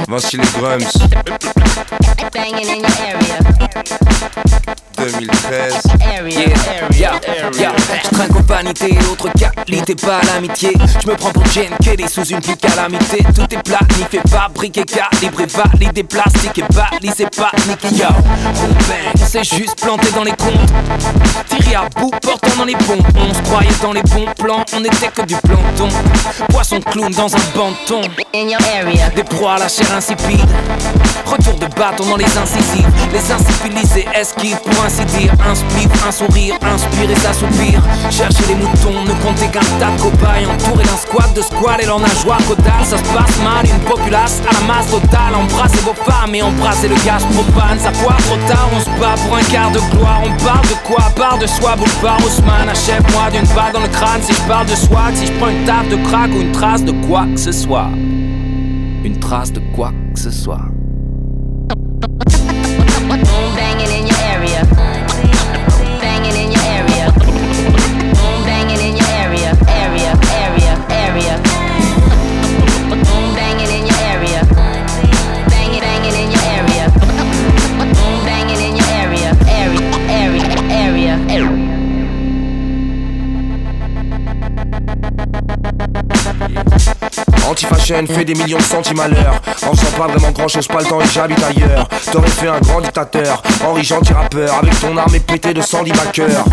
Vinci 0.07 0.37
les 0.37 0.51
drums. 0.53 0.93
Banging 2.31 2.69
in 2.69 2.81
your 2.81 2.91
area. 3.01 3.37
2013. 4.95 5.84
Yeah, 6.97 7.19
yeah, 7.25 7.51
yeah. 7.59 7.71
Je 8.03 8.09
trinque 8.09 8.35
aux 8.35 8.43
vanités 8.43 8.93
et 8.93 9.11
autres 9.11 9.29
qualités, 9.33 9.95
pas 9.95 10.21
l'amitié. 10.33 10.73
Je 11.01 11.07
me 11.07 11.15
prends 11.15 11.31
pour 11.31 11.45
Jane 11.47 11.75
Kelly 11.83 12.07
sous 12.07 12.25
une 12.25 12.41
plus 12.41 12.55
calamité. 12.55 13.23
Tout 13.35 13.47
est 13.51 13.63
planifié, 13.63 14.21
fabriqué, 14.29 14.83
calibré, 14.83 15.45
validé, 15.45 16.03
plastique 16.03 16.57
et 16.57 16.65
balisé, 16.73 17.25
paniqué. 17.35 17.87
Yo, 17.95 18.07
bang, 18.87 19.25
c'est 19.27 19.43
juste 19.43 19.81
planté 19.81 20.11
dans 20.11 20.23
les 20.23 20.31
comptes. 20.31 20.71
Tiré 21.49 21.75
à 21.75 21.89
bout, 21.99 22.11
portant 22.21 22.55
dans 22.57 22.65
les 22.65 22.75
pompes. 22.75 23.05
On 23.17 23.33
se 23.33 23.41
croyait 23.41 23.69
dans 23.81 23.93
les 23.93 24.03
bons 24.03 24.31
plans, 24.37 24.63
on 24.75 24.83
était 24.83 25.09
que 25.13 25.21
du 25.23 25.35
plancton. 25.35 25.89
Poisson 26.49 26.79
clown 26.81 27.11
dans 27.11 27.33
un 27.33 27.39
banton. 27.55 28.01
Des 29.15 29.23
proies 29.23 29.53
à 29.53 29.59
la 29.59 29.67
chair 29.67 29.87
insipide. 29.95 30.49
Retour 31.25 31.55
de 31.55 31.67
bâton 31.75 32.05
dans 32.09 32.17
les 32.17 32.37
incisives. 32.37 32.87
Les 33.11 33.31
incivilisés 33.31 34.05
esquivent 34.13 34.59
pour 34.59 34.83
ainsi 34.83 35.05
dire. 35.05 35.31
Un 35.49 35.55
spliff, 35.55 36.07
un 36.07 36.11
sourire, 36.11 36.34
inspire 36.61 37.11
et 37.11 37.15
s'assoupir. 37.15 37.81
Chercher 38.09 38.45
les 38.47 38.55
moutons, 38.55 39.03
ne 39.03 39.13
compter 39.23 39.47
qu'un 39.47 39.65
tas 39.79 39.91
de 39.95 40.01
cobayes. 40.01 40.45
Entouré 40.45 40.83
d'un 40.83 40.97
squat 40.97 41.33
de 41.33 41.41
squad 41.41 41.81
et 41.81 41.85
l'on 41.85 42.03
a 42.03 42.13
joie 42.21 42.37
caudale. 42.47 42.83
Ça 42.83 42.97
se 42.97 43.03
passe 43.13 43.37
mal, 43.43 43.65
une 43.65 43.83
populace 43.85 44.41
à 44.47 44.53
la 44.53 44.73
masse 44.73 44.89
totale. 44.91 45.33
Embrassez 45.35 45.81
vos 45.85 45.93
femmes 45.93 46.35
et 46.35 46.41
embrassez 46.41 46.87
le 46.87 46.95
gaz 47.05 47.23
propane. 47.33 47.79
Ça 47.79 47.91
foire 47.93 48.17
trop 48.17 48.37
tard, 48.47 48.69
on 48.75 48.79
se 48.79 48.89
bat 48.99 49.15
pour 49.23 49.37
un 49.37 49.43
quart 49.43 49.71
de 49.71 49.79
gloire. 49.95 50.21
On 50.23 50.43
parle 50.43 50.67
de 50.67 50.77
quoi? 50.87 51.03
Part 51.15 51.39
de 51.39 51.47
soi, 51.47 51.75
boulevard 51.75 52.19
Haussmann. 52.25 52.69
Achève-moi 52.69 53.31
d'une 53.31 53.47
balle 53.55 53.73
dans 53.73 53.81
le 53.81 53.87
crâne 53.87 54.21
si 54.21 54.33
je 54.33 54.41
parle 54.41 54.67
de 54.67 54.75
swag. 54.75 55.15
Si 55.15 55.27
je 55.27 55.31
prends 55.33 55.49
une 55.49 55.63
table 55.65 55.89
de 55.89 55.97
crack 56.07 56.29
ou 56.31 56.41
une 56.41 56.51
trace 56.51 56.83
de 56.83 56.91
quoi 57.07 57.25
que 57.33 57.39
ce 57.39 57.51
soit. 57.51 57.89
Une 59.03 59.19
trace 59.19 59.51
de 59.51 59.61
quoi 59.75 59.91
que 60.13 60.19
ce 60.19 60.31
soit. 60.31 60.61
Anti-fashion 87.49 88.05
fait 88.07 88.25
des 88.25 88.33
millions 88.33 88.57
de 88.57 88.63
centimes 88.63 88.99
à 88.99 89.07
l'heure. 89.07 89.41
En 89.63 89.75
faisant 89.75 89.91
pas 89.97 90.07
vraiment 90.07 90.31
grand 90.31 90.47
chose, 90.47 90.67
pas 90.67 90.79
le 90.79 90.85
temps 90.85 91.01
et 91.01 91.07
j'habite 91.13 91.41
ailleurs. 91.43 91.87
T'aurais 92.11 92.27
fait 92.27 92.47
un 92.47 92.59
grand 92.59 92.81
dictateur, 92.81 93.41
Henri 93.65 93.83
gentil 93.83 94.13
rappeur. 94.13 94.53
Avec 94.55 94.79
ton 94.79 94.95
arme 94.97 95.15
et 95.15 95.19
pété 95.19 95.53
de 95.53 95.61
sang 95.61 95.83
cœur. 96.11 96.45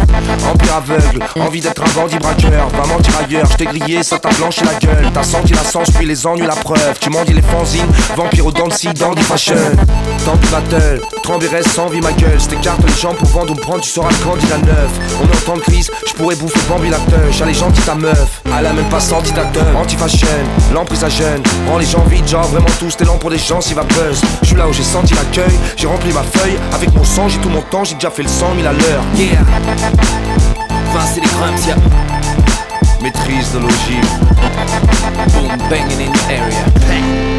Empire 0.51 0.75
aveugle, 0.75 1.25
envie 1.41 1.61
d'être 1.61 1.83
un 1.83 2.01
bandit 2.01 2.19
braqueur. 2.19 2.69
Va 2.69 2.87
mentir 2.87 3.15
ailleurs, 3.25 3.47
je 3.51 3.57
t'ai 3.57 3.65
grillé, 3.67 4.03
ça 4.03 4.19
t'a 4.19 4.31
blanchi 4.31 4.63
la 4.65 4.75
gueule. 4.75 5.11
T'as 5.13 5.23
senti 5.23 5.53
la 5.53 5.65
sens, 5.65 5.91
puis 5.91 6.07
les 6.07 6.27
ennuis, 6.27 6.47
la 6.47 6.55
preuve. 6.55 6.99
Tu 7.01 7.11
m'en 7.11 7.25
dis 7.25 7.33
les 7.33 7.43
fanzines, 7.43 7.87
vampire 8.17 8.47
au 8.47 8.53
de 8.53 8.73
scie, 8.73 8.93
dandy 8.95 9.23
fashion. 9.23 9.55
Tant 10.25 10.37
pis 10.37 10.49
battle, 10.49 11.01
tremblerais 11.23 11.63
sans 11.63 11.89
vie 11.89 12.01
ma 12.01 12.13
gueule. 12.13 12.39
J't'écarte 12.39 12.81
les 12.87 13.01
gens 13.01 13.15
pour 13.15 13.29
vendre 13.29 13.53
ou 13.53 13.57
prendre, 13.57 13.81
tu 13.81 13.91
seras 13.91 14.09
le 14.09 14.25
candidat 14.25 14.59
neuf. 14.59 14.91
On 15.21 15.25
est 15.25 15.37
en 15.37 15.53
temps 15.53 15.57
de 15.57 15.63
crise, 15.63 15.91
je 16.07 16.13
pourrais 16.15 16.37
bouffer 16.37 16.61
Bambi 16.69 16.91
la 16.91 16.99
touche. 16.99 17.41
Allez, 17.43 17.55
gentil 17.55 17.83
ta 17.83 17.95
meuf, 17.95 18.43
elle 18.47 18.67
a 18.67 18.73
même 18.73 18.89
pas 18.89 19.01
senti 19.01 19.33
ta 19.33 19.45
teuf. 19.45 19.65
Anti-fashion, 19.77 20.27
l'emprise 20.83 21.05
à 21.05 21.09
jeune. 21.09 21.43
Rends 21.69 21.79
les 21.79 21.87
gens 21.87 22.03
vides, 22.11 22.27
genre 22.27 22.47
vraiment 22.49 22.67
tous, 22.81 22.97
t'es 22.97 23.05
lent 23.05 23.17
pour 23.17 23.31
des 23.31 23.39
gens, 23.39 23.61
si 23.61 23.73
va 23.73 23.85
buzz. 23.85 24.21
Je 24.43 24.49
suis 24.49 24.57
là 24.57 24.67
où 24.67 24.73
j'ai 24.73 24.83
senti 24.83 25.15
l'accueil, 25.15 25.57
j'ai 25.77 25.87
rempli 25.87 26.13
ma 26.13 26.25
feuille. 26.25 26.59
Avec 26.75 26.93
mon 26.93 27.05
sang, 27.05 27.29
j'ai 27.29 27.39
tout 27.39 27.49
mon 27.49 27.63
temps, 27.63 27.85
j'ai 27.85 27.95
déjà 27.95 28.11
fait 28.11 28.25
le 28.25 28.29
100 28.29 28.47
000 28.57 28.67
à 28.67 28.73
l'heure. 28.73 29.03
Yeah. 29.17 29.27
Et 31.17 31.21
les 31.21 31.27
grumps, 31.27 31.67
yeah. 31.67 31.77
Maîtrise 33.01 33.53
de 33.53 33.59
l'ogive. 33.61 34.09
Boom, 35.33 35.57
banging 35.71 36.01
in 36.01 36.13
your 36.13 36.31
area. 36.31 36.65
Bang. 36.89 37.32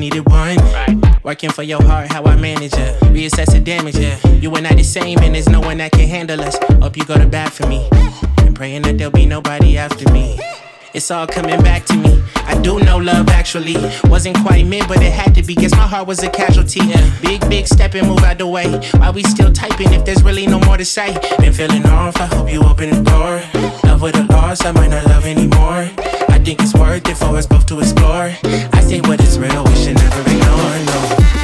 Needed 0.00 0.26
one. 0.28 0.56
Working 1.22 1.50
for 1.50 1.62
your 1.62 1.82
heart, 1.82 2.10
how 2.10 2.24
I 2.24 2.34
manage 2.34 2.72
it. 2.72 3.00
Reassess 3.12 3.52
the 3.52 3.60
damage, 3.60 3.96
yeah. 3.96 4.18
You 4.40 4.52
and 4.54 4.66
I 4.66 4.74
the 4.74 4.82
same, 4.82 5.18
and 5.20 5.34
there's 5.34 5.48
no 5.48 5.60
one 5.60 5.76
that 5.78 5.92
can 5.92 6.08
handle 6.08 6.40
us. 6.40 6.56
Hope 6.80 6.96
you 6.96 7.04
go 7.04 7.16
to 7.16 7.26
bat 7.26 7.52
for 7.52 7.66
me. 7.66 7.86
And 8.38 8.56
praying 8.56 8.82
that 8.82 8.96
there'll 8.96 9.12
be 9.12 9.26
nobody 9.26 9.76
after 9.76 10.10
me. 10.10 10.40
It's 10.92 11.10
all 11.10 11.26
coming 11.26 11.62
back 11.62 11.84
to 11.86 11.96
me. 11.96 12.22
I 12.34 12.60
do 12.60 12.80
know 12.80 12.98
love 12.98 13.28
actually 13.28 13.76
wasn't 14.04 14.36
quite 14.38 14.66
meant, 14.66 14.88
but 14.88 15.00
it 15.00 15.12
had 15.12 15.34
to 15.36 15.42
be. 15.42 15.54
Guess 15.54 15.70
my 15.72 15.86
heart 15.86 16.08
was 16.08 16.22
a 16.22 16.30
casualty. 16.30 16.80
Big, 17.22 17.40
big 17.48 17.68
step 17.68 17.94
and 17.94 18.08
move 18.08 18.24
out 18.24 18.38
the 18.38 18.46
way. 18.46 18.66
Why 18.96 19.10
we 19.10 19.22
still 19.22 19.52
typing 19.52 19.92
if 19.92 20.04
there's 20.04 20.22
really 20.24 20.46
no 20.46 20.58
more 20.60 20.76
to 20.76 20.84
say? 20.84 21.16
Been 21.38 21.52
feeling 21.52 21.86
off, 21.86 22.16
I 22.20 22.26
hope 22.26 22.50
you 22.50 22.62
open 22.62 22.90
the 22.90 23.02
door. 23.08 23.40
Love 23.84 24.02
with 24.02 24.16
a 24.16 24.24
loss, 24.32 24.64
I 24.64 24.72
might 24.72 24.90
not 24.90 25.04
love 25.06 25.26
anymore. 25.26 25.88
I 26.28 26.40
think 26.44 26.60
it's 26.60 26.74
worth 26.74 27.08
it 27.08 27.16
for 27.16 27.36
us 27.36 27.46
both 27.46 27.66
to 27.66 27.78
explore. 27.78 28.32
I 28.72 28.80
say 28.80 29.00
what 29.00 29.20
is 29.22 29.38
real, 29.38 29.62
we 29.64 29.74
should 29.76 29.94
never 29.94 30.20
ignore. 30.22 30.46
No. 30.86 31.39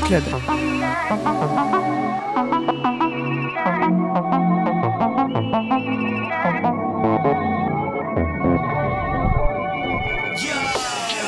Club. 0.00 0.24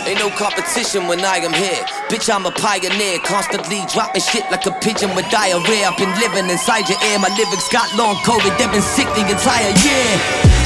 Ain't 0.06 0.18
no 0.18 0.30
competition 0.30 1.06
when 1.06 1.20
I 1.20 1.38
am 1.38 1.52
here. 1.52 1.84
Bitch, 2.10 2.32
I'm 2.32 2.46
a 2.46 2.50
pioneer. 2.50 3.18
Constantly 3.20 3.82
dropping 3.92 4.22
shit 4.22 4.44
like 4.50 4.66
a 4.66 4.72
pigeon 4.82 5.14
with 5.14 5.28
diarrhea. 5.30 5.86
I've 5.86 5.96
been 5.96 6.10
living 6.18 6.50
inside 6.50 6.88
your 6.88 6.98
ear. 7.10 7.18
My 7.18 7.28
lyrics 7.38 7.68
got 7.70 7.94
long 7.94 8.16
COVID. 8.26 8.58
They've 8.58 8.70
been 8.70 8.82
sick 8.82 9.06
the 9.14 9.22
entire 9.22 9.70
year. 9.86 10.10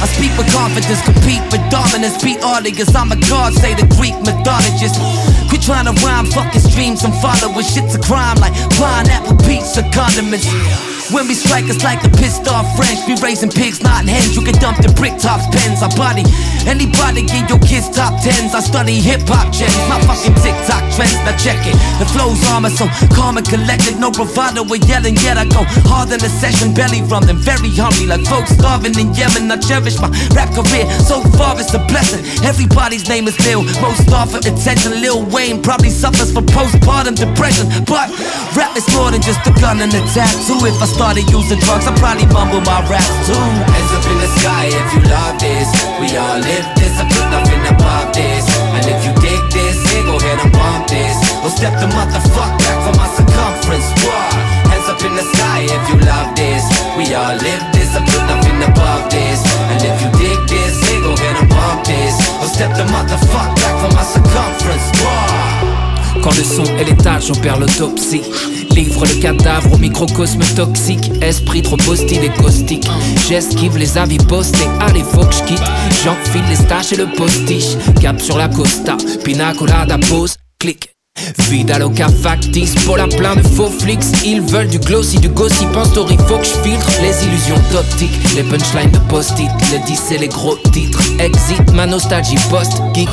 I 0.01 0.07
speak 0.09 0.35
with 0.37 0.51
confidence, 0.51 1.01
compete 1.05 1.45
with 1.53 1.61
dominance, 1.69 2.17
beat 2.23 2.41
audience. 2.41 2.95
I'm 2.95 3.11
a 3.11 3.19
god, 3.29 3.53
say 3.53 3.75
the 3.75 3.85
Greek 3.97 4.17
mythologist. 4.25 4.97
Quit 5.51 5.63
trying 5.63 5.83
to 5.83 5.91
rhyme, 6.05 6.27
fucking 6.27 6.61
streams 6.61 7.03
and 7.03 7.13
followers. 7.15 7.67
Shit's 7.73 7.93
a 7.93 7.99
crime 7.99 8.37
like 8.37 8.53
pineapple 8.79 9.35
pizza 9.45 9.83
condiments. 9.91 10.47
When 11.11 11.27
we 11.27 11.35
strike, 11.35 11.67
it's 11.67 11.83
like 11.83 11.99
the 11.99 12.07
pissed 12.07 12.47
off 12.47 12.63
French. 12.79 13.03
Be 13.03 13.19
raising 13.19 13.51
pigs, 13.51 13.83
not 13.83 14.07
hens. 14.07 14.31
You 14.31 14.47
can 14.47 14.55
dump 14.63 14.79
the 14.79 14.87
brick 14.95 15.19
tops, 15.19 15.43
pens. 15.51 15.83
I 15.83 15.91
body 15.99 16.23
anybody, 16.63 17.27
get 17.27 17.51
your 17.51 17.59
kids 17.59 17.91
top 17.91 18.15
tens. 18.23 18.55
I 18.55 18.63
study 18.63 18.95
hip 19.03 19.27
hop 19.27 19.51
gems, 19.51 19.75
not 19.91 19.99
fucking 20.07 20.39
TikTok 20.39 20.83
trends. 20.95 21.19
Now 21.27 21.35
check 21.35 21.59
it. 21.67 21.75
The 21.99 22.07
flow's 22.15 22.39
armor, 22.47 22.71
so 22.71 22.87
calm 23.11 23.35
and 23.35 23.43
collected. 23.43 23.99
No 23.99 24.07
bravado, 24.07 24.63
we're 24.63 24.79
yelling, 24.87 25.19
yet 25.19 25.35
I 25.35 25.43
go 25.51 25.67
hard 25.91 26.15
in 26.15 26.19
the 26.23 26.31
session. 26.31 26.71
Belly 26.73 27.03
them, 27.03 27.37
very 27.43 27.75
hungry, 27.75 28.07
like 28.07 28.23
folks 28.23 28.55
starving 28.55 28.95
in 28.95 29.11
Yemen. 29.11 29.51
I 29.51 29.59
cherish 29.59 29.99
my 29.99 30.07
rap 30.31 30.55
career, 30.55 30.87
so 31.03 31.19
far 31.35 31.59
it's 31.59 31.75
a 31.75 31.81
blessing. 31.91 32.23
Everybody's 32.47 33.11
name 33.11 33.27
is 33.27 33.35
Lil, 33.43 33.67
most 33.83 34.07
off 34.15 34.31
for 34.31 34.39
attention. 34.39 34.95
Lil 35.03 35.27
Wayne 35.27 35.61
probably 35.61 35.91
suffers 35.91 36.31
from 36.31 36.47
postpartum 36.47 37.19
depression, 37.19 37.67
but 37.83 38.07
rap 38.55 38.71
is 38.79 38.87
more 38.95 39.11
than 39.11 39.19
just 39.19 39.43
a 39.43 39.51
gun 39.59 39.83
and 39.83 39.91
a 39.91 40.01
tattoo. 40.15 40.63
If 40.63 40.79
I 40.81 40.87
started 41.01 41.25
using 41.33 41.57
drugs, 41.65 41.89
I 41.89 41.97
probably 41.97 42.29
mumble 42.29 42.61
my 42.61 42.77
raps 42.85 43.09
too. 43.25 43.33
Hands 43.33 43.91
up 43.97 44.05
in 44.05 44.17
the 44.21 44.29
sky 44.37 44.69
if 44.69 44.87
you 44.93 45.01
love 45.09 45.33
this. 45.41 45.65
We 45.97 46.13
all 46.13 46.37
live 46.37 46.67
this, 46.77 46.93
I 47.01 47.09
put 47.09 47.25
nothing 47.33 47.63
above 47.73 48.13
this. 48.13 48.45
And 48.77 48.85
if 48.85 49.01
you 49.01 49.13
dig 49.17 49.41
this, 49.49 49.81
hey, 49.89 50.05
go 50.05 50.21
ahead 50.21 50.37
and 50.45 50.53
bump 50.53 50.85
this. 50.93 51.17
Or 51.41 51.49
step 51.49 51.73
the 51.81 51.89
motherfucker 51.89 52.53
back 52.61 52.77
for 52.85 52.93
my 53.01 53.09
circumference. 53.17 53.89
What? 54.05 54.29
Hands 54.69 54.87
up 54.93 55.01
in 55.01 55.13
the 55.17 55.25
sky 55.25 55.65
if 55.73 55.83
you 55.89 55.97
love 56.05 56.29
this. 56.37 56.69
We 56.93 57.09
all 57.17 57.33
live 57.33 57.63
this, 57.73 57.89
I 57.97 58.05
put 58.05 58.21
nothing 58.29 58.61
above 58.61 59.09
this. 59.09 59.41
And 59.73 59.81
if 59.81 59.97
you 60.05 60.09
dig 60.21 60.37
this, 60.53 60.85
hey, 60.85 61.01
go 61.01 61.17
ahead 61.17 61.33
and 61.41 61.49
bump 61.49 61.81
this. 61.81 62.13
Or 62.45 62.47
step 62.53 62.77
the 62.77 62.85
motherfucker 62.93 63.57
back 63.57 63.75
for 63.81 63.89
my 63.97 64.05
circumference. 64.05 64.85
What? 65.01 66.21
Quand 66.21 66.37
le 66.37 66.45
son 66.45 66.69
et 66.77 66.85
tâches, 67.01 67.31
on 67.31 67.41
perd 67.41 67.57
l'autopsie. 67.57 68.50
Livre 68.75 69.05
le 69.05 69.21
cadavre 69.21 69.73
au 69.73 69.77
microcosme 69.77 70.43
toxique. 70.55 71.11
Esprit 71.21 71.61
trop 71.61 71.77
hostile 71.87 72.23
et 72.23 72.29
caustique. 72.29 72.87
J'esquive 73.27 73.77
les 73.77 73.97
avis 73.97 74.17
postés. 74.17 74.67
Allez, 74.79 75.03
faut 75.03 75.25
que 75.25 75.45
quitte. 75.45 75.63
J'enfile 76.03 76.43
les 76.49 76.55
staches 76.55 76.93
et 76.93 76.97
le 76.97 77.07
postiche. 77.07 77.77
Cap 78.01 78.21
sur 78.21 78.37
la 78.37 78.47
costa. 78.47 78.97
Pina 79.23 79.53
colada, 79.53 79.97
pause, 80.09 80.35
clic. 80.59 80.91
À 81.73 81.79
loca 81.79 82.07
factice, 82.07 82.73
pour 82.85 82.97
la 82.97 83.07
plein 83.07 83.35
de 83.35 83.41
faux 83.41 83.69
flicks 83.69 84.03
Ils 84.25 84.41
veulent 84.41 84.69
du 84.69 84.79
glossy, 84.79 85.19
du 85.19 85.27
gossip 85.27 85.75
en 85.75 85.83
story 85.83 86.17
Faut 86.27 86.37
que 86.37 86.45
je 86.45 86.69
filtre 86.69 86.89
les 87.01 87.25
illusions 87.25 87.61
d'optique 87.71 88.11
Les 88.35 88.43
punchlines 88.43 88.91
de 88.91 88.97
post-it, 89.09 89.49
les 89.71 89.79
10 89.79 90.11
et 90.11 90.17
les 90.17 90.27
gros 90.29 90.55
titres 90.71 91.01
Exit, 91.19 91.71
ma 91.73 91.85
nostalgie 91.85 92.37
post-geek 92.49 93.09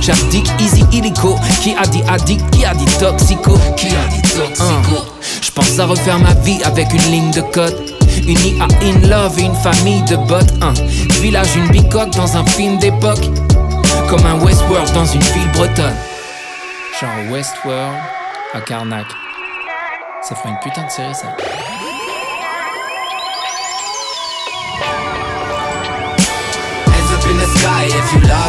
J'abdique, 0.00 0.50
easy, 0.58 0.84
illico. 0.92 1.36
Qui 1.62 1.74
a 1.74 1.86
dit 1.86 2.02
addict, 2.08 2.48
qui 2.50 2.64
a 2.64 2.74
dit 2.74 2.86
toxico? 2.98 3.58
Qui 3.76 3.88
a 3.88 4.06
dit 4.08 4.22
toxico? 4.22 5.04
Je 5.42 5.50
pense 5.50 5.78
à 5.78 5.86
refaire 5.86 6.18
ma 6.18 6.32
vie 6.34 6.62
avec 6.64 6.92
une 6.92 7.10
ligne 7.10 7.30
de 7.32 7.42
code. 7.42 7.76
Unis 8.26 8.56
à 8.60 8.64
in 8.84 8.98
love 9.08 9.38
et 9.38 9.42
une 9.42 9.54
famille 9.54 10.02
de 10.02 10.16
bottes. 10.16 10.52
Un 10.62 10.72
village, 11.20 11.54
une 11.56 11.68
bicoque 11.68 12.10
dans 12.10 12.36
un 12.36 12.44
film 12.46 12.78
d'époque. 12.78 13.30
Comme 14.08 14.24
un 14.26 14.38
Westworld 14.42 14.92
dans 14.92 15.04
une 15.04 15.22
ville 15.22 15.50
bretonne. 15.52 15.96
Genre 17.00 17.30
Westworld 17.30 17.98
à 18.54 18.60
Karnak. 18.60 19.06
Ça 20.22 20.34
ferait 20.34 20.50
une 20.50 20.58
putain 20.62 20.84
de 20.84 20.90
série 20.90 21.14
ça. 21.14 21.28
Hands 26.86 27.12
up 27.12 27.24
in 27.26 27.38
the 27.38 27.46
sky 27.58 27.86
if 27.86 28.12
you 28.12 28.20
love 28.28 28.39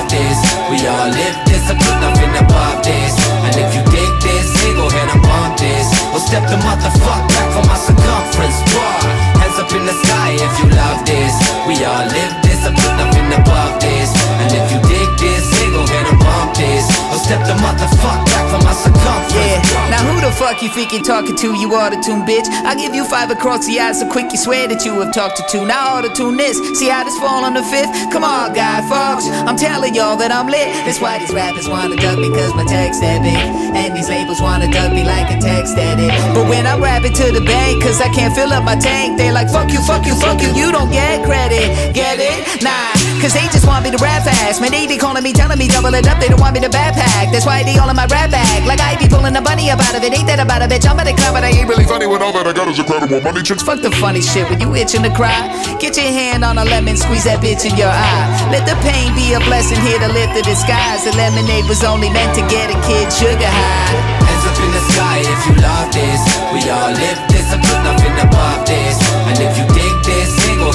you 20.61 20.69
think 20.69 20.93
you're 20.93 21.01
talking 21.01 21.35
to, 21.35 21.53
you 21.57 21.73
auto-tune 21.73 22.21
bitch? 22.21 22.45
I 22.63 22.75
give 22.75 22.93
you 22.93 23.03
five 23.05 23.31
across 23.31 23.65
the 23.65 23.79
eyes 23.79 23.99
so 23.99 24.07
quick 24.09 24.31
you 24.31 24.37
swear 24.37 24.67
that 24.67 24.85
you 24.85 24.93
have 25.01 25.13
talked 25.13 25.37
to 25.37 25.43
two. 25.49 25.65
Now 25.65 25.97
auto-tune 25.97 26.37
this, 26.37 26.57
see 26.77 26.89
how 26.89 27.03
this 27.03 27.17
fall 27.17 27.43
on 27.43 27.53
the 27.53 27.63
fifth? 27.63 27.89
Come 28.13 28.23
on, 28.23 28.53
guy, 28.53 28.81
folks, 28.85 29.25
I'm 29.27 29.57
telling 29.57 29.95
y'all 29.95 30.17
that 30.17 30.31
I'm 30.31 30.47
lit. 30.47 30.69
That's 30.85 31.01
why 31.01 31.17
these 31.17 31.33
rappers 31.33 31.67
wanna 31.67 31.97
duck 31.97 32.19
me 32.19 32.29
cause 32.29 32.53
my 32.53 32.65
text 32.65 33.01
that 33.01 33.25
big. 33.25 33.35
And 33.73 33.97
these 33.97 34.09
labels 34.09 34.41
wanna 34.41 34.69
duck 34.69 34.93
me 34.93 35.03
like 35.03 35.33
a 35.33 35.39
text 35.41 35.77
edit. 35.77 36.13
But 36.37 36.45
when 36.45 36.67
I 36.67 36.77
rap 36.77 37.03
it 37.03 37.15
to 37.17 37.31
the 37.33 37.41
bank, 37.41 37.81
cause 37.81 37.99
I 38.01 38.09
can't 38.13 38.33
fill 38.35 38.53
up 38.53 38.63
my 38.63 38.75
tank, 38.77 39.17
they 39.17 39.31
like, 39.31 39.49
fuck 39.49 39.71
you, 39.71 39.81
fuck 39.81 40.05
you, 40.05 40.15
fuck 40.15 40.41
you, 40.41 40.53
you 40.53 40.71
don't 40.71 40.91
get 40.91 41.25
credit. 41.25 41.93
Get 41.93 42.21
it? 42.21 42.63
Nah, 42.63 42.93
cause 43.21 43.37
they 43.37 43.45
just 43.53 43.69
want 43.69 43.85
me 43.85 43.93
to 43.93 44.01
rap 44.01 44.25
fast. 44.25 44.61
Man, 44.61 44.73
they 44.73 44.89
be 44.89 44.97
calling 44.97 45.21
me, 45.21 45.31
telling 45.31 45.61
me 45.61 45.69
double 45.69 45.93
it 45.93 46.09
up, 46.09 46.17
they 46.17 46.27
don't 46.27 46.41
want 46.41 46.57
me 46.57 46.61
to 46.65 46.71
backpack. 46.73 47.29
That's 47.29 47.45
why 47.45 47.61
they 47.61 47.77
all 47.77 47.89
in 47.89 47.95
my 47.95 48.09
rap 48.09 48.33
bag. 48.33 48.65
Like 48.65 48.81
I 48.81 48.97
be 48.97 49.05
pulling 49.05 49.37
a 49.37 49.41
bunny 49.41 49.69
up 49.69 49.79
out 49.79 49.93
of 49.93 50.01
it. 50.01 50.09
Ain't 50.09 50.25
that 50.25 50.41
about 50.41 50.65
a 50.65 50.67
bitch? 50.67 50.89
I'm 50.89 50.97
at 50.97 51.05
the 51.05 51.13
club, 51.13 51.37
but 51.37 51.45
I 51.45 51.53
ain't 51.53 51.69
really 51.69 51.85
funny 51.85 52.09
with 52.09 52.25
all 52.25 52.33
that 52.33 52.49
I 52.49 52.53
got 52.53 52.67
is 52.67 52.79
a 52.79 52.83
credit 52.83 53.11
incredible 53.11 53.31
money 53.31 53.43
chicks. 53.43 53.63
Fuck 53.63 53.81
the 53.81 53.91
funny 53.91 54.21
shit 54.21 54.49
when 54.49 54.59
you 54.59 54.73
itching 54.75 55.03
to 55.03 55.11
cry. 55.13 55.51
Get 55.79 55.97
your 55.97 56.07
hand 56.07 56.43
on 56.43 56.57
a 56.57 56.65
lemon, 56.65 56.95
squeeze 56.95 57.25
that 57.25 57.43
bitch 57.43 57.67
in 57.67 57.75
your 57.75 57.91
eye. 57.91 58.25
Let 58.51 58.63
the 58.65 58.77
pain 58.85 59.13
be 59.13 59.33
a 59.33 59.39
blessing 59.43 59.79
here 59.81 59.99
to 59.99 60.09
lift 60.09 60.33
the 60.33 60.41
disguise. 60.41 61.03
The 61.03 61.13
lemonade 61.17 61.67
was 61.67 61.83
only 61.83 62.09
meant 62.09 62.33
to 62.39 62.43
get 62.47 62.71
a 62.71 62.77
kid 62.87 63.11
sugar 63.11 63.51
high. 63.51 64.21
Up 64.41 64.57
in 64.57 64.73
the 64.73 64.81
sky 64.89 65.21
if 65.21 65.41
you 65.45 65.53
love 65.61 65.93
this. 65.93 66.21
We 66.49 66.65
all 66.73 66.89
live 66.89 67.19
this, 67.29 67.45
I 67.53 67.61
put 67.61 67.77
nothing 67.85 68.15
above 68.25 68.65
this. 68.65 68.97
And 69.29 69.37
if 69.37 69.53
you 69.53 69.65
dig 69.69 69.95
this, 70.01 70.33
hey, 70.41 70.57
go 70.57 70.73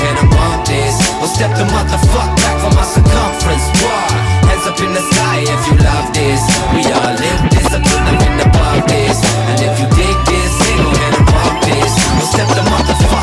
step 1.37 1.53
the 1.53 1.65
motherfucker 1.69 2.35
back 2.41 2.57
for 2.65 2.73
my 2.73 2.83
circumference. 2.83 3.69
What? 3.85 4.11
Hands 4.49 4.67
up 4.67 4.81
in 4.81 4.91
the 4.97 5.05
sky 5.13 5.45
if 5.45 5.63
you 5.69 5.77
love 5.85 6.09
this. 6.17 6.41
We 6.73 6.81
all 6.97 7.13
live 7.13 7.43
this, 7.53 7.69
I 7.77 7.79
put 7.85 8.01
nothing 8.09 8.41
above 8.41 8.89
this. 8.89 9.21
And 9.53 9.61
if 9.61 9.75
you 9.77 9.87
dig 10.01 10.17
this, 10.25 10.53
ahead 10.65 11.13
and 11.13 11.27
bump 11.29 11.61
this. 11.69 11.93
Or 12.17 12.27
step 12.33 12.49
the 12.57 12.65
motherfucker 12.73 13.16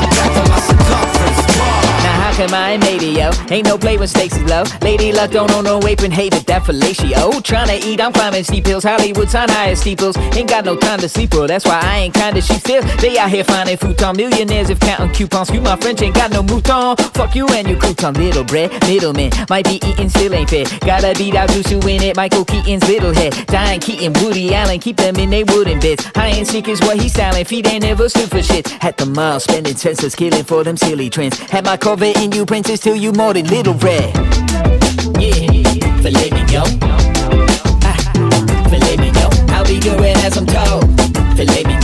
Now 2.43 2.57
how 2.57 2.65
I 2.65 3.53
ain't 3.53 3.65
no 3.65 3.77
play 3.77 3.97
when 3.97 4.07
stakes 4.07 4.35
is 4.35 4.43
low. 4.43 4.63
Lady 4.81 5.11
luck 5.13 5.31
don't 5.31 5.49
own 5.51 5.63
no 5.63 5.79
apron, 5.87 6.11
hated 6.11 6.45
that 6.47 6.63
fellatio. 6.63 7.13
Oh, 7.15 7.39
tryna 7.39 7.79
eat, 7.83 8.01
I'm 8.01 8.11
climbing 8.11 8.43
steep 8.43 8.65
hills. 8.65 8.83
Hollywood's 8.83 9.33
on 9.35 9.49
higher 9.49 9.75
steeples. 9.75 10.17
Ain't 10.35 10.49
got 10.49 10.65
no 10.65 10.75
time 10.75 10.99
to 10.99 11.07
sleep, 11.07 11.29
bro. 11.29 11.47
That's 11.47 11.65
why 11.65 11.79
I 11.81 11.99
ain't 11.99 12.13
kinda 12.13 12.41
she 12.41 12.55
still. 12.55 12.83
They 12.97 13.17
out 13.17 13.29
here 13.29 13.43
finding 13.43 13.77
futon 13.77 14.17
millionaires 14.17 14.69
if 14.69 14.79
counting 14.79 15.13
coupons. 15.13 15.47
Screw 15.47 15.61
my 15.61 15.77
French, 15.77 16.01
ain't 16.01 16.15
got 16.15 16.31
no 16.31 16.43
mouton. 16.43 16.97
Fuck 17.13 17.35
you 17.35 17.47
and 17.47 17.67
your 17.67 17.77
crouton, 17.77 18.17
little 18.17 18.43
bread. 18.43 18.71
Middleman 18.87 19.31
might 19.49 19.65
be 19.65 19.75
eating, 19.85 20.09
still 20.09 20.33
ain't 20.33 20.49
fair. 20.49 20.65
Gotta 20.81 21.13
beat 21.17 21.35
out 21.35 21.49
Juice 21.49 21.71
in 21.71 22.03
it. 22.03 22.17
Michael 22.17 22.43
Keaton's 22.43 22.87
little 22.87 23.13
head. 23.13 23.33
Diane 23.47 23.79
Keaton, 23.79 24.13
Woody 24.23 24.53
Allen, 24.53 24.79
keep 24.79 24.97
them 24.97 25.15
in 25.15 25.29
they 25.29 25.43
wooden 25.45 25.79
beds. 25.79 26.05
High 26.15 26.31
end 26.31 26.47
sneakers, 26.47 26.81
what 26.81 26.99
he 26.99 27.07
styling. 27.07 27.45
Feet 27.45 27.67
ain't 27.67 27.83
never 27.83 28.09
for 28.09 28.41
shit. 28.41 28.83
At 28.83 28.97
the 28.97 29.05
mall, 29.05 29.39
spending 29.39 29.75
senseless, 29.75 30.15
killing 30.15 30.43
for 30.43 30.63
them 30.63 30.77
silly 30.77 31.09
trends. 31.09 31.39
Had 31.39 31.65
my 31.65 31.77
Corvette 31.77 32.17
in 32.21 32.32
you, 32.33 32.45
princess, 32.45 32.79
till 32.79 32.95
you 32.95 33.11
more 33.11 33.33
than 33.33 33.45
little 33.47 33.73
red. 33.75 34.13
Yeah, 35.19 35.45
filet 36.01 36.29
mignon. 36.31 36.67
Ah, 37.83 37.97
filet 38.69 38.97
mignon. 38.97 39.31
I'll 39.49 39.65
be 39.65 39.79
doing 39.79 40.15
as 40.25 40.37
I'm 40.37 40.45
told. 40.45 40.85
Filet 41.37 41.63
mignon. 41.63 41.82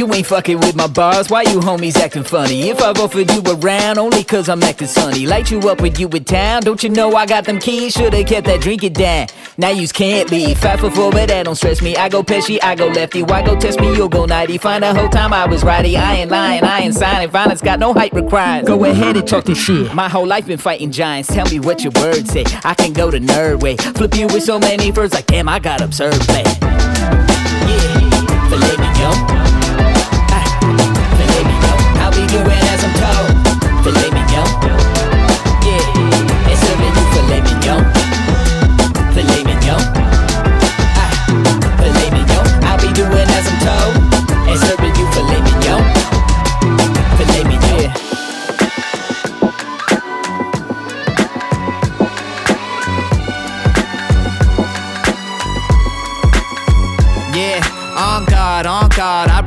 You 0.00 0.10
ain't 0.14 0.24
fucking 0.24 0.58
with 0.60 0.74
my 0.74 0.86
bars. 0.86 1.28
Why 1.28 1.42
you 1.42 1.60
homies 1.60 1.96
acting 1.96 2.22
funny? 2.22 2.70
If 2.70 2.80
I've 2.80 2.96
you 3.14 3.42
around, 3.46 3.98
only 3.98 4.24
cause 4.24 4.48
I'm 4.48 4.62
acting 4.62 4.88
sunny. 4.88 5.26
Light 5.26 5.50
you 5.50 5.60
up 5.68 5.82
with 5.82 6.00
you 6.00 6.08
in 6.08 6.24
town. 6.24 6.62
Don't 6.62 6.82
you 6.82 6.88
know 6.88 7.14
I 7.14 7.26
got 7.26 7.44
them 7.44 7.58
keys? 7.58 7.92
Should've 7.92 8.26
kept 8.26 8.46
that 8.46 8.62
drinking 8.62 8.94
down. 8.94 9.26
Now 9.58 9.68
you 9.68 9.86
can't 9.88 10.30
leave. 10.30 10.56
Five 10.56 10.80
for 10.80 10.90
four, 10.90 11.12
but 11.12 11.28
that 11.28 11.42
don't 11.42 11.54
stress 11.54 11.82
me. 11.82 11.96
I 11.96 12.08
go 12.08 12.22
pesky, 12.22 12.62
I 12.62 12.76
go 12.76 12.86
lefty. 12.86 13.22
Why 13.22 13.42
go 13.42 13.60
test 13.60 13.78
me? 13.78 13.94
You'll 13.94 14.08
go 14.08 14.24
nighty. 14.24 14.56
Find 14.56 14.82
the 14.82 14.94
whole 14.94 15.10
time 15.10 15.34
I 15.34 15.44
was 15.44 15.62
righty. 15.64 15.98
I 15.98 16.14
ain't 16.14 16.30
lying, 16.30 16.64
I 16.64 16.80
ain't 16.80 16.94
signing. 16.94 17.28
Violence 17.28 17.60
got 17.60 17.78
no 17.78 17.92
hype 17.92 18.14
required. 18.14 18.64
Go 18.64 18.82
ahead 18.86 19.18
and 19.18 19.28
talk 19.28 19.44
this 19.44 19.58
shit. 19.58 19.92
My 19.92 20.08
whole 20.08 20.26
life 20.26 20.46
been 20.46 20.56
fighting 20.56 20.92
giants. 20.92 21.28
Tell 21.28 21.46
me 21.50 21.60
what 21.60 21.84
your 21.84 21.92
words 21.96 22.30
say. 22.30 22.46
I 22.64 22.72
can 22.72 22.94
go 22.94 23.10
the 23.10 23.18
nerd 23.18 23.60
way. 23.60 23.76
Flip 23.76 24.14
you 24.14 24.28
with 24.28 24.44
so 24.44 24.58
many 24.58 24.92
words 24.92 25.12
like 25.12 25.26
damn, 25.26 25.46
I 25.46 25.58
got 25.58 25.82
absurd 25.82 26.14
play. 26.22 26.44
Yeah, 27.66 28.48
filet 28.48 28.76
mignon. 28.78 29.49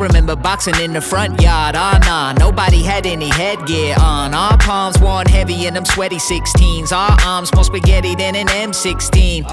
Remember 0.03 0.35
boxing 0.35 0.75
in 0.81 0.91
the 0.93 1.01
front 1.01 1.41
yard. 1.41 1.75
Ah, 1.77 1.97
nah, 2.05 2.33
nobody 2.33 2.83
had 2.83 3.05
any 3.05 3.29
headgear 3.29 3.95
on. 3.99 4.33
Our 4.33 4.57
palms 4.57 4.99
worn 4.99 5.25
heavy 5.27 5.65
in 5.65 5.73
them 5.73 5.85
sweaty 5.85 6.17
16s. 6.17 6.91
Our 6.91 7.17
arms 7.25 7.53
more 7.55 7.63
spaghetti 7.63 8.13
than 8.13 8.35
an 8.35 8.47
M16. 8.47 9.45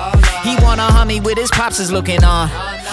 He 0.42 0.64
wanna 0.64 0.82
hummy 0.82 1.20
with 1.20 1.38
his 1.38 1.50
pops 1.50 1.78
is 1.78 1.92
looking 1.92 2.22
on. 2.24 2.48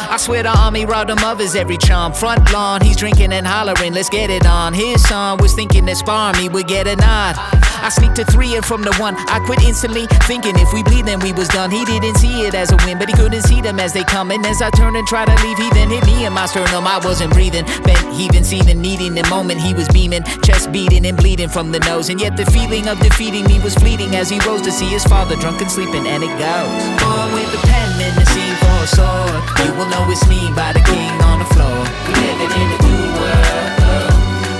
I 0.09 0.17
swear 0.17 0.43
the 0.43 0.57
army 0.57 0.85
robbed 0.85 1.09
him 1.09 1.23
of 1.23 1.39
his 1.39 1.55
every 1.55 1.77
charm. 1.77 2.13
Front 2.13 2.51
lawn, 2.51 2.81
he's 2.81 2.97
drinking 2.97 3.33
and 3.33 3.45
hollering, 3.45 3.93
let's 3.93 4.09
get 4.09 4.29
it 4.29 4.45
on. 4.45 4.73
His 4.73 5.01
son 5.07 5.37
was 5.37 5.53
thinking 5.53 5.85
that 5.85 5.97
spar 5.97 6.33
me 6.33 6.49
would 6.49 6.67
get 6.67 6.87
a 6.87 6.95
nod. 6.95 7.35
I 7.79 7.89
sneaked 7.89 8.15
to 8.15 8.25
three 8.25 8.55
and 8.55 8.65
from 8.65 8.81
the 8.81 8.93
one, 8.95 9.15
I 9.29 9.39
quit 9.45 9.61
instantly, 9.63 10.07
thinking 10.25 10.57
if 10.57 10.73
we 10.73 10.81
bleed, 10.83 11.05
then 11.05 11.19
we 11.19 11.31
was 11.31 11.47
done. 11.49 11.69
He 11.71 11.85
didn't 11.85 12.15
see 12.15 12.41
it 12.41 12.55
as 12.55 12.71
a 12.71 12.77
win, 12.85 12.97
but 12.97 13.07
he 13.07 13.15
couldn't 13.15 13.43
see 13.43 13.61
them 13.61 13.79
as 13.79 13.93
they 13.93 14.03
come. 14.03 14.31
And 14.31 14.45
as 14.45 14.61
I 14.61 14.69
turned 14.71 14.97
and 14.97 15.07
tried 15.07 15.27
to 15.27 15.43
leave, 15.45 15.57
he 15.57 15.69
then 15.69 15.89
hit 15.89 16.05
me 16.05 16.25
in 16.25 16.33
my 16.33 16.47
sternum. 16.47 16.87
I 16.87 16.97
wasn't 17.03 17.33
breathing, 17.33 17.65
bent, 17.83 18.13
heaving, 18.13 18.43
seething, 18.43 18.81
needing 18.81 18.97
the 18.97 18.97
need 18.97 19.01
in 19.01 19.15
the 19.15 19.29
moment 19.29 19.61
he 19.61 19.73
was 19.73 19.87
beaming, 19.89 20.23
chest 20.43 20.71
beating 20.71 21.05
and 21.05 21.17
bleeding 21.17 21.49
from 21.49 21.71
the 21.71 21.79
nose. 21.79 22.09
And 22.09 22.19
yet 22.19 22.35
the 22.35 22.45
feeling 22.45 22.87
of 22.87 22.99
defeating 22.99 23.45
me 23.45 23.59
was 23.59 23.75
fleeting 23.75 24.15
as 24.15 24.29
he 24.29 24.39
rose 24.39 24.61
to 24.63 24.71
see 24.71 24.87
his 24.87 25.03
father 25.05 25.35
drunk 25.35 25.61
and 25.61 25.71
sleeping. 25.71 26.07
And 26.07 26.23
it 26.23 26.33
goes 26.39 27.03
on 27.03 27.33
with 27.33 27.51
the 27.51 27.61
pen 27.67 28.01
in 28.01 28.15
the 28.15 28.25
scene 28.25 28.55
for 28.55 28.77
a 28.83 28.87
sword. 28.87 29.43
You 29.63 29.71
will 29.77 29.89
know 29.97 30.11
it's 30.11 30.27
me 30.27 30.51
by 30.53 30.73
the 30.73 30.81
king 30.81 31.11
on 31.29 31.39
the 31.39 31.49
floor. 31.53 31.79
Living 32.21 32.51
in 32.61 32.67
the 32.73 32.79
new 32.85 33.05
world. 33.19 34.13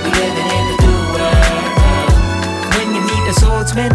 We 0.04 0.10
living 0.22 0.48
in 0.58 0.64
the 0.70 0.76
new 0.84 1.00
world. 1.14 1.70
When 2.74 2.88
you 2.96 3.02
a 3.30 3.34
swordsman, 3.34 3.90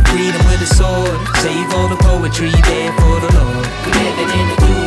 with 0.48 0.62
a 0.62 0.72
sword. 0.80 1.20
Save 1.44 1.74
all 1.76 1.88
the 1.88 2.00
poetry 2.08 2.52
there 2.70 2.92
for 3.00 3.16
the 3.24 3.32
Lord. 3.40 3.68
We 3.86 3.92
living 4.04 4.32
in 4.40 4.48
the 4.50 4.58
new 4.62 4.74
world. 4.74 4.83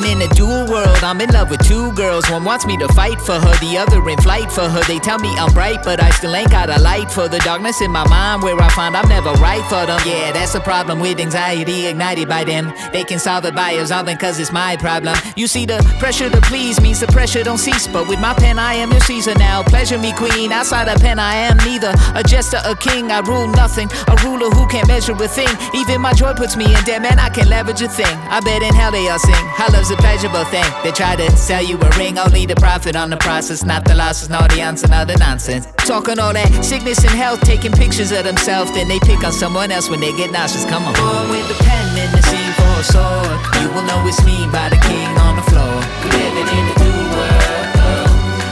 Living 0.00 0.20
in 0.20 0.30
a 0.30 0.34
dual 0.34 0.66
world. 0.66 1.02
I'm 1.02 1.20
in 1.20 1.30
love 1.30 1.50
with 1.50 1.66
two 1.66 1.92
girls. 1.92 2.28
One 2.30 2.44
wants 2.44 2.66
me 2.66 2.76
to 2.78 2.88
fight 2.88 3.20
for 3.20 3.32
her, 3.32 3.54
the 3.60 3.78
other 3.78 4.06
in 4.08 4.18
flight 4.18 4.50
for 4.50 4.68
her. 4.68 4.82
They 4.84 4.98
tell 4.98 5.18
me 5.18 5.34
I'm 5.36 5.52
bright, 5.52 5.82
but 5.84 6.02
I 6.02 6.10
still 6.10 6.34
ain't 6.34 6.50
got 6.50 6.70
a 6.70 6.80
light 6.80 7.10
for 7.10 7.28
the 7.28 7.38
darkness 7.40 7.80
in 7.80 7.90
my 7.90 8.06
mind 8.08 8.42
where 8.42 8.58
I 8.60 8.68
find 8.70 8.96
I'm 8.96 9.08
never 9.08 9.32
right 9.34 9.64
for 9.64 9.86
them. 9.86 10.00
Yeah, 10.06 10.32
that's 10.32 10.54
a 10.54 10.60
problem 10.60 11.00
with 11.00 11.20
anxiety 11.20 11.86
ignited 11.86 12.28
by 12.28 12.44
them. 12.44 12.72
They 12.92 13.04
can 13.04 13.18
solve 13.18 13.44
it 13.44 13.54
by 13.54 13.72
absolving, 13.72 14.16
cause 14.18 14.38
it's 14.38 14.52
my 14.52 14.76
problem. 14.76 15.16
You 15.36 15.46
see, 15.46 15.66
the 15.66 15.78
pressure 15.98 16.30
to 16.30 16.40
please 16.42 16.80
means 16.80 17.00
the 17.00 17.08
pressure 17.08 17.42
don't 17.42 17.58
cease. 17.58 17.86
But 17.86 18.08
with 18.08 18.20
my 18.20 18.34
pen, 18.34 18.58
I 18.58 18.74
am 18.74 18.90
your 18.90 19.00
Caesar 19.00 19.34
now. 19.38 19.62
Pleasure 19.62 19.98
me, 19.98 20.12
queen. 20.12 20.52
Outside 20.52 20.88
a 20.88 20.98
pen, 20.98 21.18
I 21.18 21.34
am 21.34 21.56
neither 21.58 21.92
a 22.14 22.22
jester, 22.22 22.60
a 22.64 22.74
king. 22.76 23.10
I 23.10 23.20
rule 23.20 23.48
nothing. 23.48 23.90
A 24.08 24.16
ruler 24.24 24.50
who 24.50 24.66
can't 24.68 24.88
measure 24.88 25.12
a 25.12 25.28
thing. 25.28 25.54
Even 25.74 26.00
my 26.00 26.12
joy 26.12 26.34
puts 26.34 26.56
me 26.56 26.64
in 26.64 26.84
debt, 26.84 27.02
man. 27.02 27.18
I 27.18 27.28
can 27.28 27.48
leverage 27.48 27.82
a 27.82 27.88
thing. 27.88 28.16
I 28.30 28.40
bet 28.40 28.62
in 28.62 28.74
hell 28.74 28.92
they 28.92 29.08
all 29.08 29.18
sing. 29.18 29.46
How 29.56 29.68
love's 29.90 29.98
a 29.98 30.02
pleasurable 30.02 30.44
thing. 30.44 30.64
They 30.82 30.92
try 30.92 31.16
to 31.16 31.36
sell 31.36 31.62
you 31.62 31.76
a 31.76 31.90
ring, 31.98 32.18
only 32.18 32.46
the 32.46 32.56
profit 32.56 32.96
on 32.96 33.10
the 33.10 33.16
process, 33.16 33.64
not 33.64 33.84
the 33.84 33.94
losses, 33.94 34.28
nor 34.28 34.46
the 34.48 34.60
answer, 34.60 34.88
nor 34.88 35.04
the 35.04 35.16
nonsense. 35.16 35.66
Talking 35.86 36.18
all 36.18 36.32
that 36.32 36.64
sickness 36.64 37.02
and 37.04 37.14
health, 37.14 37.40
taking 37.40 37.72
pictures 37.72 38.12
of 38.12 38.24
themselves, 38.24 38.72
then 38.72 38.88
they 38.88 38.98
pick 39.00 39.24
on 39.24 39.32
someone 39.32 39.70
else 39.70 39.88
when 39.88 40.00
they 40.00 40.12
get 40.16 40.30
nauseous. 40.30 40.64
Come 40.64 40.84
on. 40.84 40.94
Born 40.94 41.30
with 41.30 41.46
the 41.48 41.58
pen 41.64 41.98
in 41.98 42.10
the 42.12 42.22
scene 42.22 42.52
for 42.54 42.74
a 42.78 42.84
sword. 42.84 43.38
You 43.62 43.68
will 43.74 43.86
know 43.86 44.06
it's 44.06 44.22
me 44.24 44.46
by 44.52 44.68
the 44.68 44.80
king 44.86 45.10
on 45.26 45.36
the 45.36 45.46
floor. 45.50 45.74
We 46.04 46.08
living 46.14 46.48
in 46.48 46.64
the 46.70 46.76
new 46.84 47.00
world. 47.14 48.08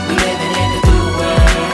We 0.09 0.15
living 0.19 0.53
in 0.59 0.69
the 0.75 0.81
new 0.91 1.05
world. 1.19 1.71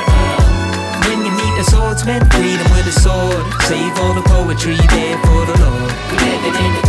When 1.09 1.17
you 1.25 1.33
meet 1.33 1.55
a 1.57 1.65
swordsman, 1.65 2.21
greet 2.29 2.59
him 2.59 2.69
with 2.75 2.87
a 2.91 2.95
sword. 3.01 3.43
Save 3.65 3.93
all 3.99 4.13
the 4.13 4.25
poetry 4.29 4.77
there 4.93 5.17
for 5.25 5.41
the 5.49 5.55
Lord. 5.63 5.91
We 6.11 6.15
living 6.21 6.53
in 6.53 6.71
the 6.77 6.84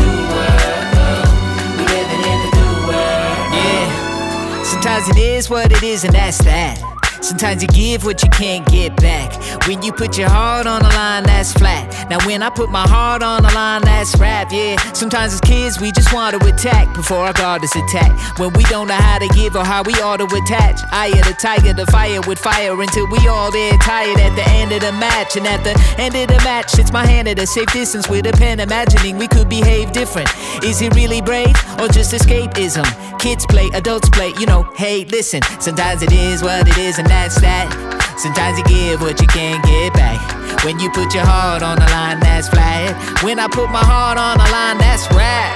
It 5.09 5.19
is 5.19 5.49
what 5.49 5.71
it 5.71 5.83
is, 5.83 6.05
and 6.05 6.15
that's 6.15 6.39
that. 6.39 6.96
Sometimes 7.27 7.61
you 7.61 7.67
give 7.69 8.05
what 8.05 8.23
you 8.23 8.31
can't 8.31 8.65
get 8.69 8.95
back. 8.99 9.35
When 9.67 9.83
you 9.83 9.93
put 9.93 10.17
your 10.17 10.29
heart 10.29 10.69
on 10.69 10.83
the 10.83 10.89
line, 10.91 11.25
that's 11.25 11.53
flat. 11.53 12.09
Now, 12.09 12.25
when 12.25 12.41
I 12.41 12.51
put 12.51 12.71
my 12.71 12.87
heart 12.87 13.21
on 13.21 13.43
the 13.43 13.53
line, 13.53 13.83
that's 13.83 14.17
rap, 14.17 14.53
yeah. 14.53 14.77
Sometimes 14.93 15.35
as 15.35 15.41
kids, 15.41 15.81
we 15.81 15.91
just 15.91 16.15
want 16.15 16.41
to 16.41 16.47
attack 16.47 16.95
before 16.95 17.27
our 17.27 17.33
guard 17.33 17.65
is 17.65 17.75
attacked. 17.75 18.39
When 18.39 18.53
we 18.53 18.63
don't 18.71 18.87
know 18.87 18.95
how 18.95 19.19
to 19.19 19.27
give 19.35 19.57
or 19.57 19.65
how 19.65 19.83
we 19.83 19.95
ought 19.95 20.19
to 20.19 20.27
attach. 20.27 20.79
I 20.93 21.11
the 21.11 21.35
tiger, 21.41 21.73
the 21.73 21.87
fire 21.87 22.21
with 22.29 22.39
fire 22.39 22.81
until 22.81 23.11
we 23.11 23.19
all 23.27 23.51
there 23.51 23.77
tired 23.79 24.21
at 24.21 24.37
the 24.37 24.49
end 24.51 24.71
of 24.71 24.83
the 24.83 24.93
match. 24.93 25.37
And 25.37 25.49
at 25.49 25.65
the 25.65 25.75
end 25.99 26.15
of 26.15 26.29
the 26.29 26.41
match, 26.45 26.79
it's 26.79 26.93
my 26.93 27.05
hand 27.05 27.27
at 27.27 27.41
a 27.41 27.47
safe 27.47 27.73
distance 27.73 28.09
with 28.09 28.27
a 28.27 28.33
pen, 28.33 28.61
imagining 28.61 29.19
we 29.19 29.27
could 29.27 29.49
behave 29.49 29.91
different. 29.91 30.31
Is 30.63 30.81
it 30.81 30.95
really 30.95 31.21
brave 31.21 31.57
or 31.81 31.89
just 31.89 32.15
escapism? 32.15 32.87
Kids 33.19 33.45
play, 33.47 33.69
adults 33.75 34.09
play, 34.11 34.33
you 34.39 34.47
know, 34.47 34.63
hey, 34.77 35.05
listen. 35.07 35.43
Sometimes 35.59 36.03
it 36.03 36.13
is 36.13 36.43
what 36.43 36.69
it 36.69 36.79
is, 36.79 36.99
and 36.99 37.09
that's 37.17 37.41
that. 37.41 37.69
Sometimes 38.19 38.59
you 38.59 38.65
give 38.65 39.01
what 39.01 39.21
you 39.21 39.27
can't 39.27 39.65
get 39.65 39.93
back. 39.95 40.21
When 40.65 40.79
you 40.79 40.91
put 40.91 41.15
your 41.15 41.25
heart 41.25 41.63
on 41.63 41.77
the 41.77 41.89
line, 41.97 42.21
that's 42.21 42.49
flat. 42.49 42.93
When 43.25 43.39
I 43.39 43.49
put 43.49 43.69
my 43.71 43.85
heart 43.93 44.19
on 44.19 44.37
the 44.37 44.49
line, 44.53 44.77
that's 44.79 45.09
rap. 45.17 45.51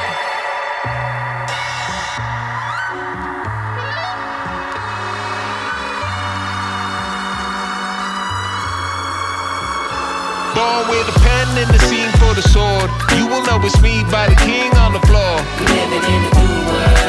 Born 10.57 10.83
with 10.89 11.07
a 11.13 11.17
pen 11.21 11.49
in 11.61 11.69
the 11.69 11.81
scene 11.89 12.13
for 12.21 12.33
the 12.35 12.45
sword. 12.55 12.89
You 13.17 13.29
will 13.29 13.45
know 13.45 13.61
it's 13.67 13.81
me 13.83 14.03
by 14.11 14.29
the 14.33 14.39
king 14.49 14.73
on 14.81 14.93
the 14.97 15.03
floor. 15.09 15.35
Living 15.77 16.05
in 16.09 16.21
the 16.25 16.33
new 16.41 16.57
world. 16.73 17.00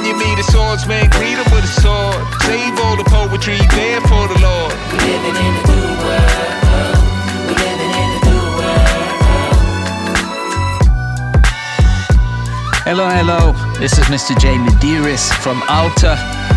When 0.00 0.08
you 0.08 0.16
meet 0.16 0.38
a 0.38 0.42
swordsman, 0.44 1.10
greet 1.10 1.36
him 1.36 1.44
with 1.52 1.62
a 1.62 1.66
sword. 1.82 2.16
Save 2.48 2.80
all 2.80 2.96
the 2.96 3.04
poetry 3.04 3.58
there 3.76 4.00
for 4.00 4.28
the 4.32 4.38
Lord. 4.40 4.72
We 4.92 4.96
living 4.96 5.36
in 5.36 5.52
the 5.60 5.64
new 5.76 5.92
world. 6.00 6.96
We 7.44 7.52
living 7.52 7.92
in 8.00 8.08
the 8.16 8.20
new 8.24 8.44
world. 8.56 9.20
Hello, 12.88 13.10
hello. 13.12 13.52
This 13.78 13.92
is 13.98 14.06
Mr. 14.06 14.32
J 14.40 14.56
Medeiros 14.56 15.30
from 15.44 15.60
ALLTTA, 15.68 16.16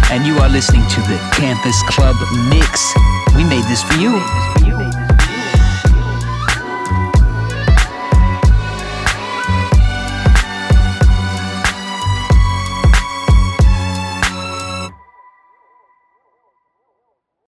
and 0.09 0.25
you 0.25 0.37
are 0.37 0.47
listening 0.47 0.87
to 0.87 1.01
the 1.01 1.19
Campus 1.33 1.75
Club 1.89 2.15
Mix. 2.47 2.95
We 3.35 3.43
made 3.43 3.65
this 3.65 3.83
for 3.83 3.99
you. 3.99 4.23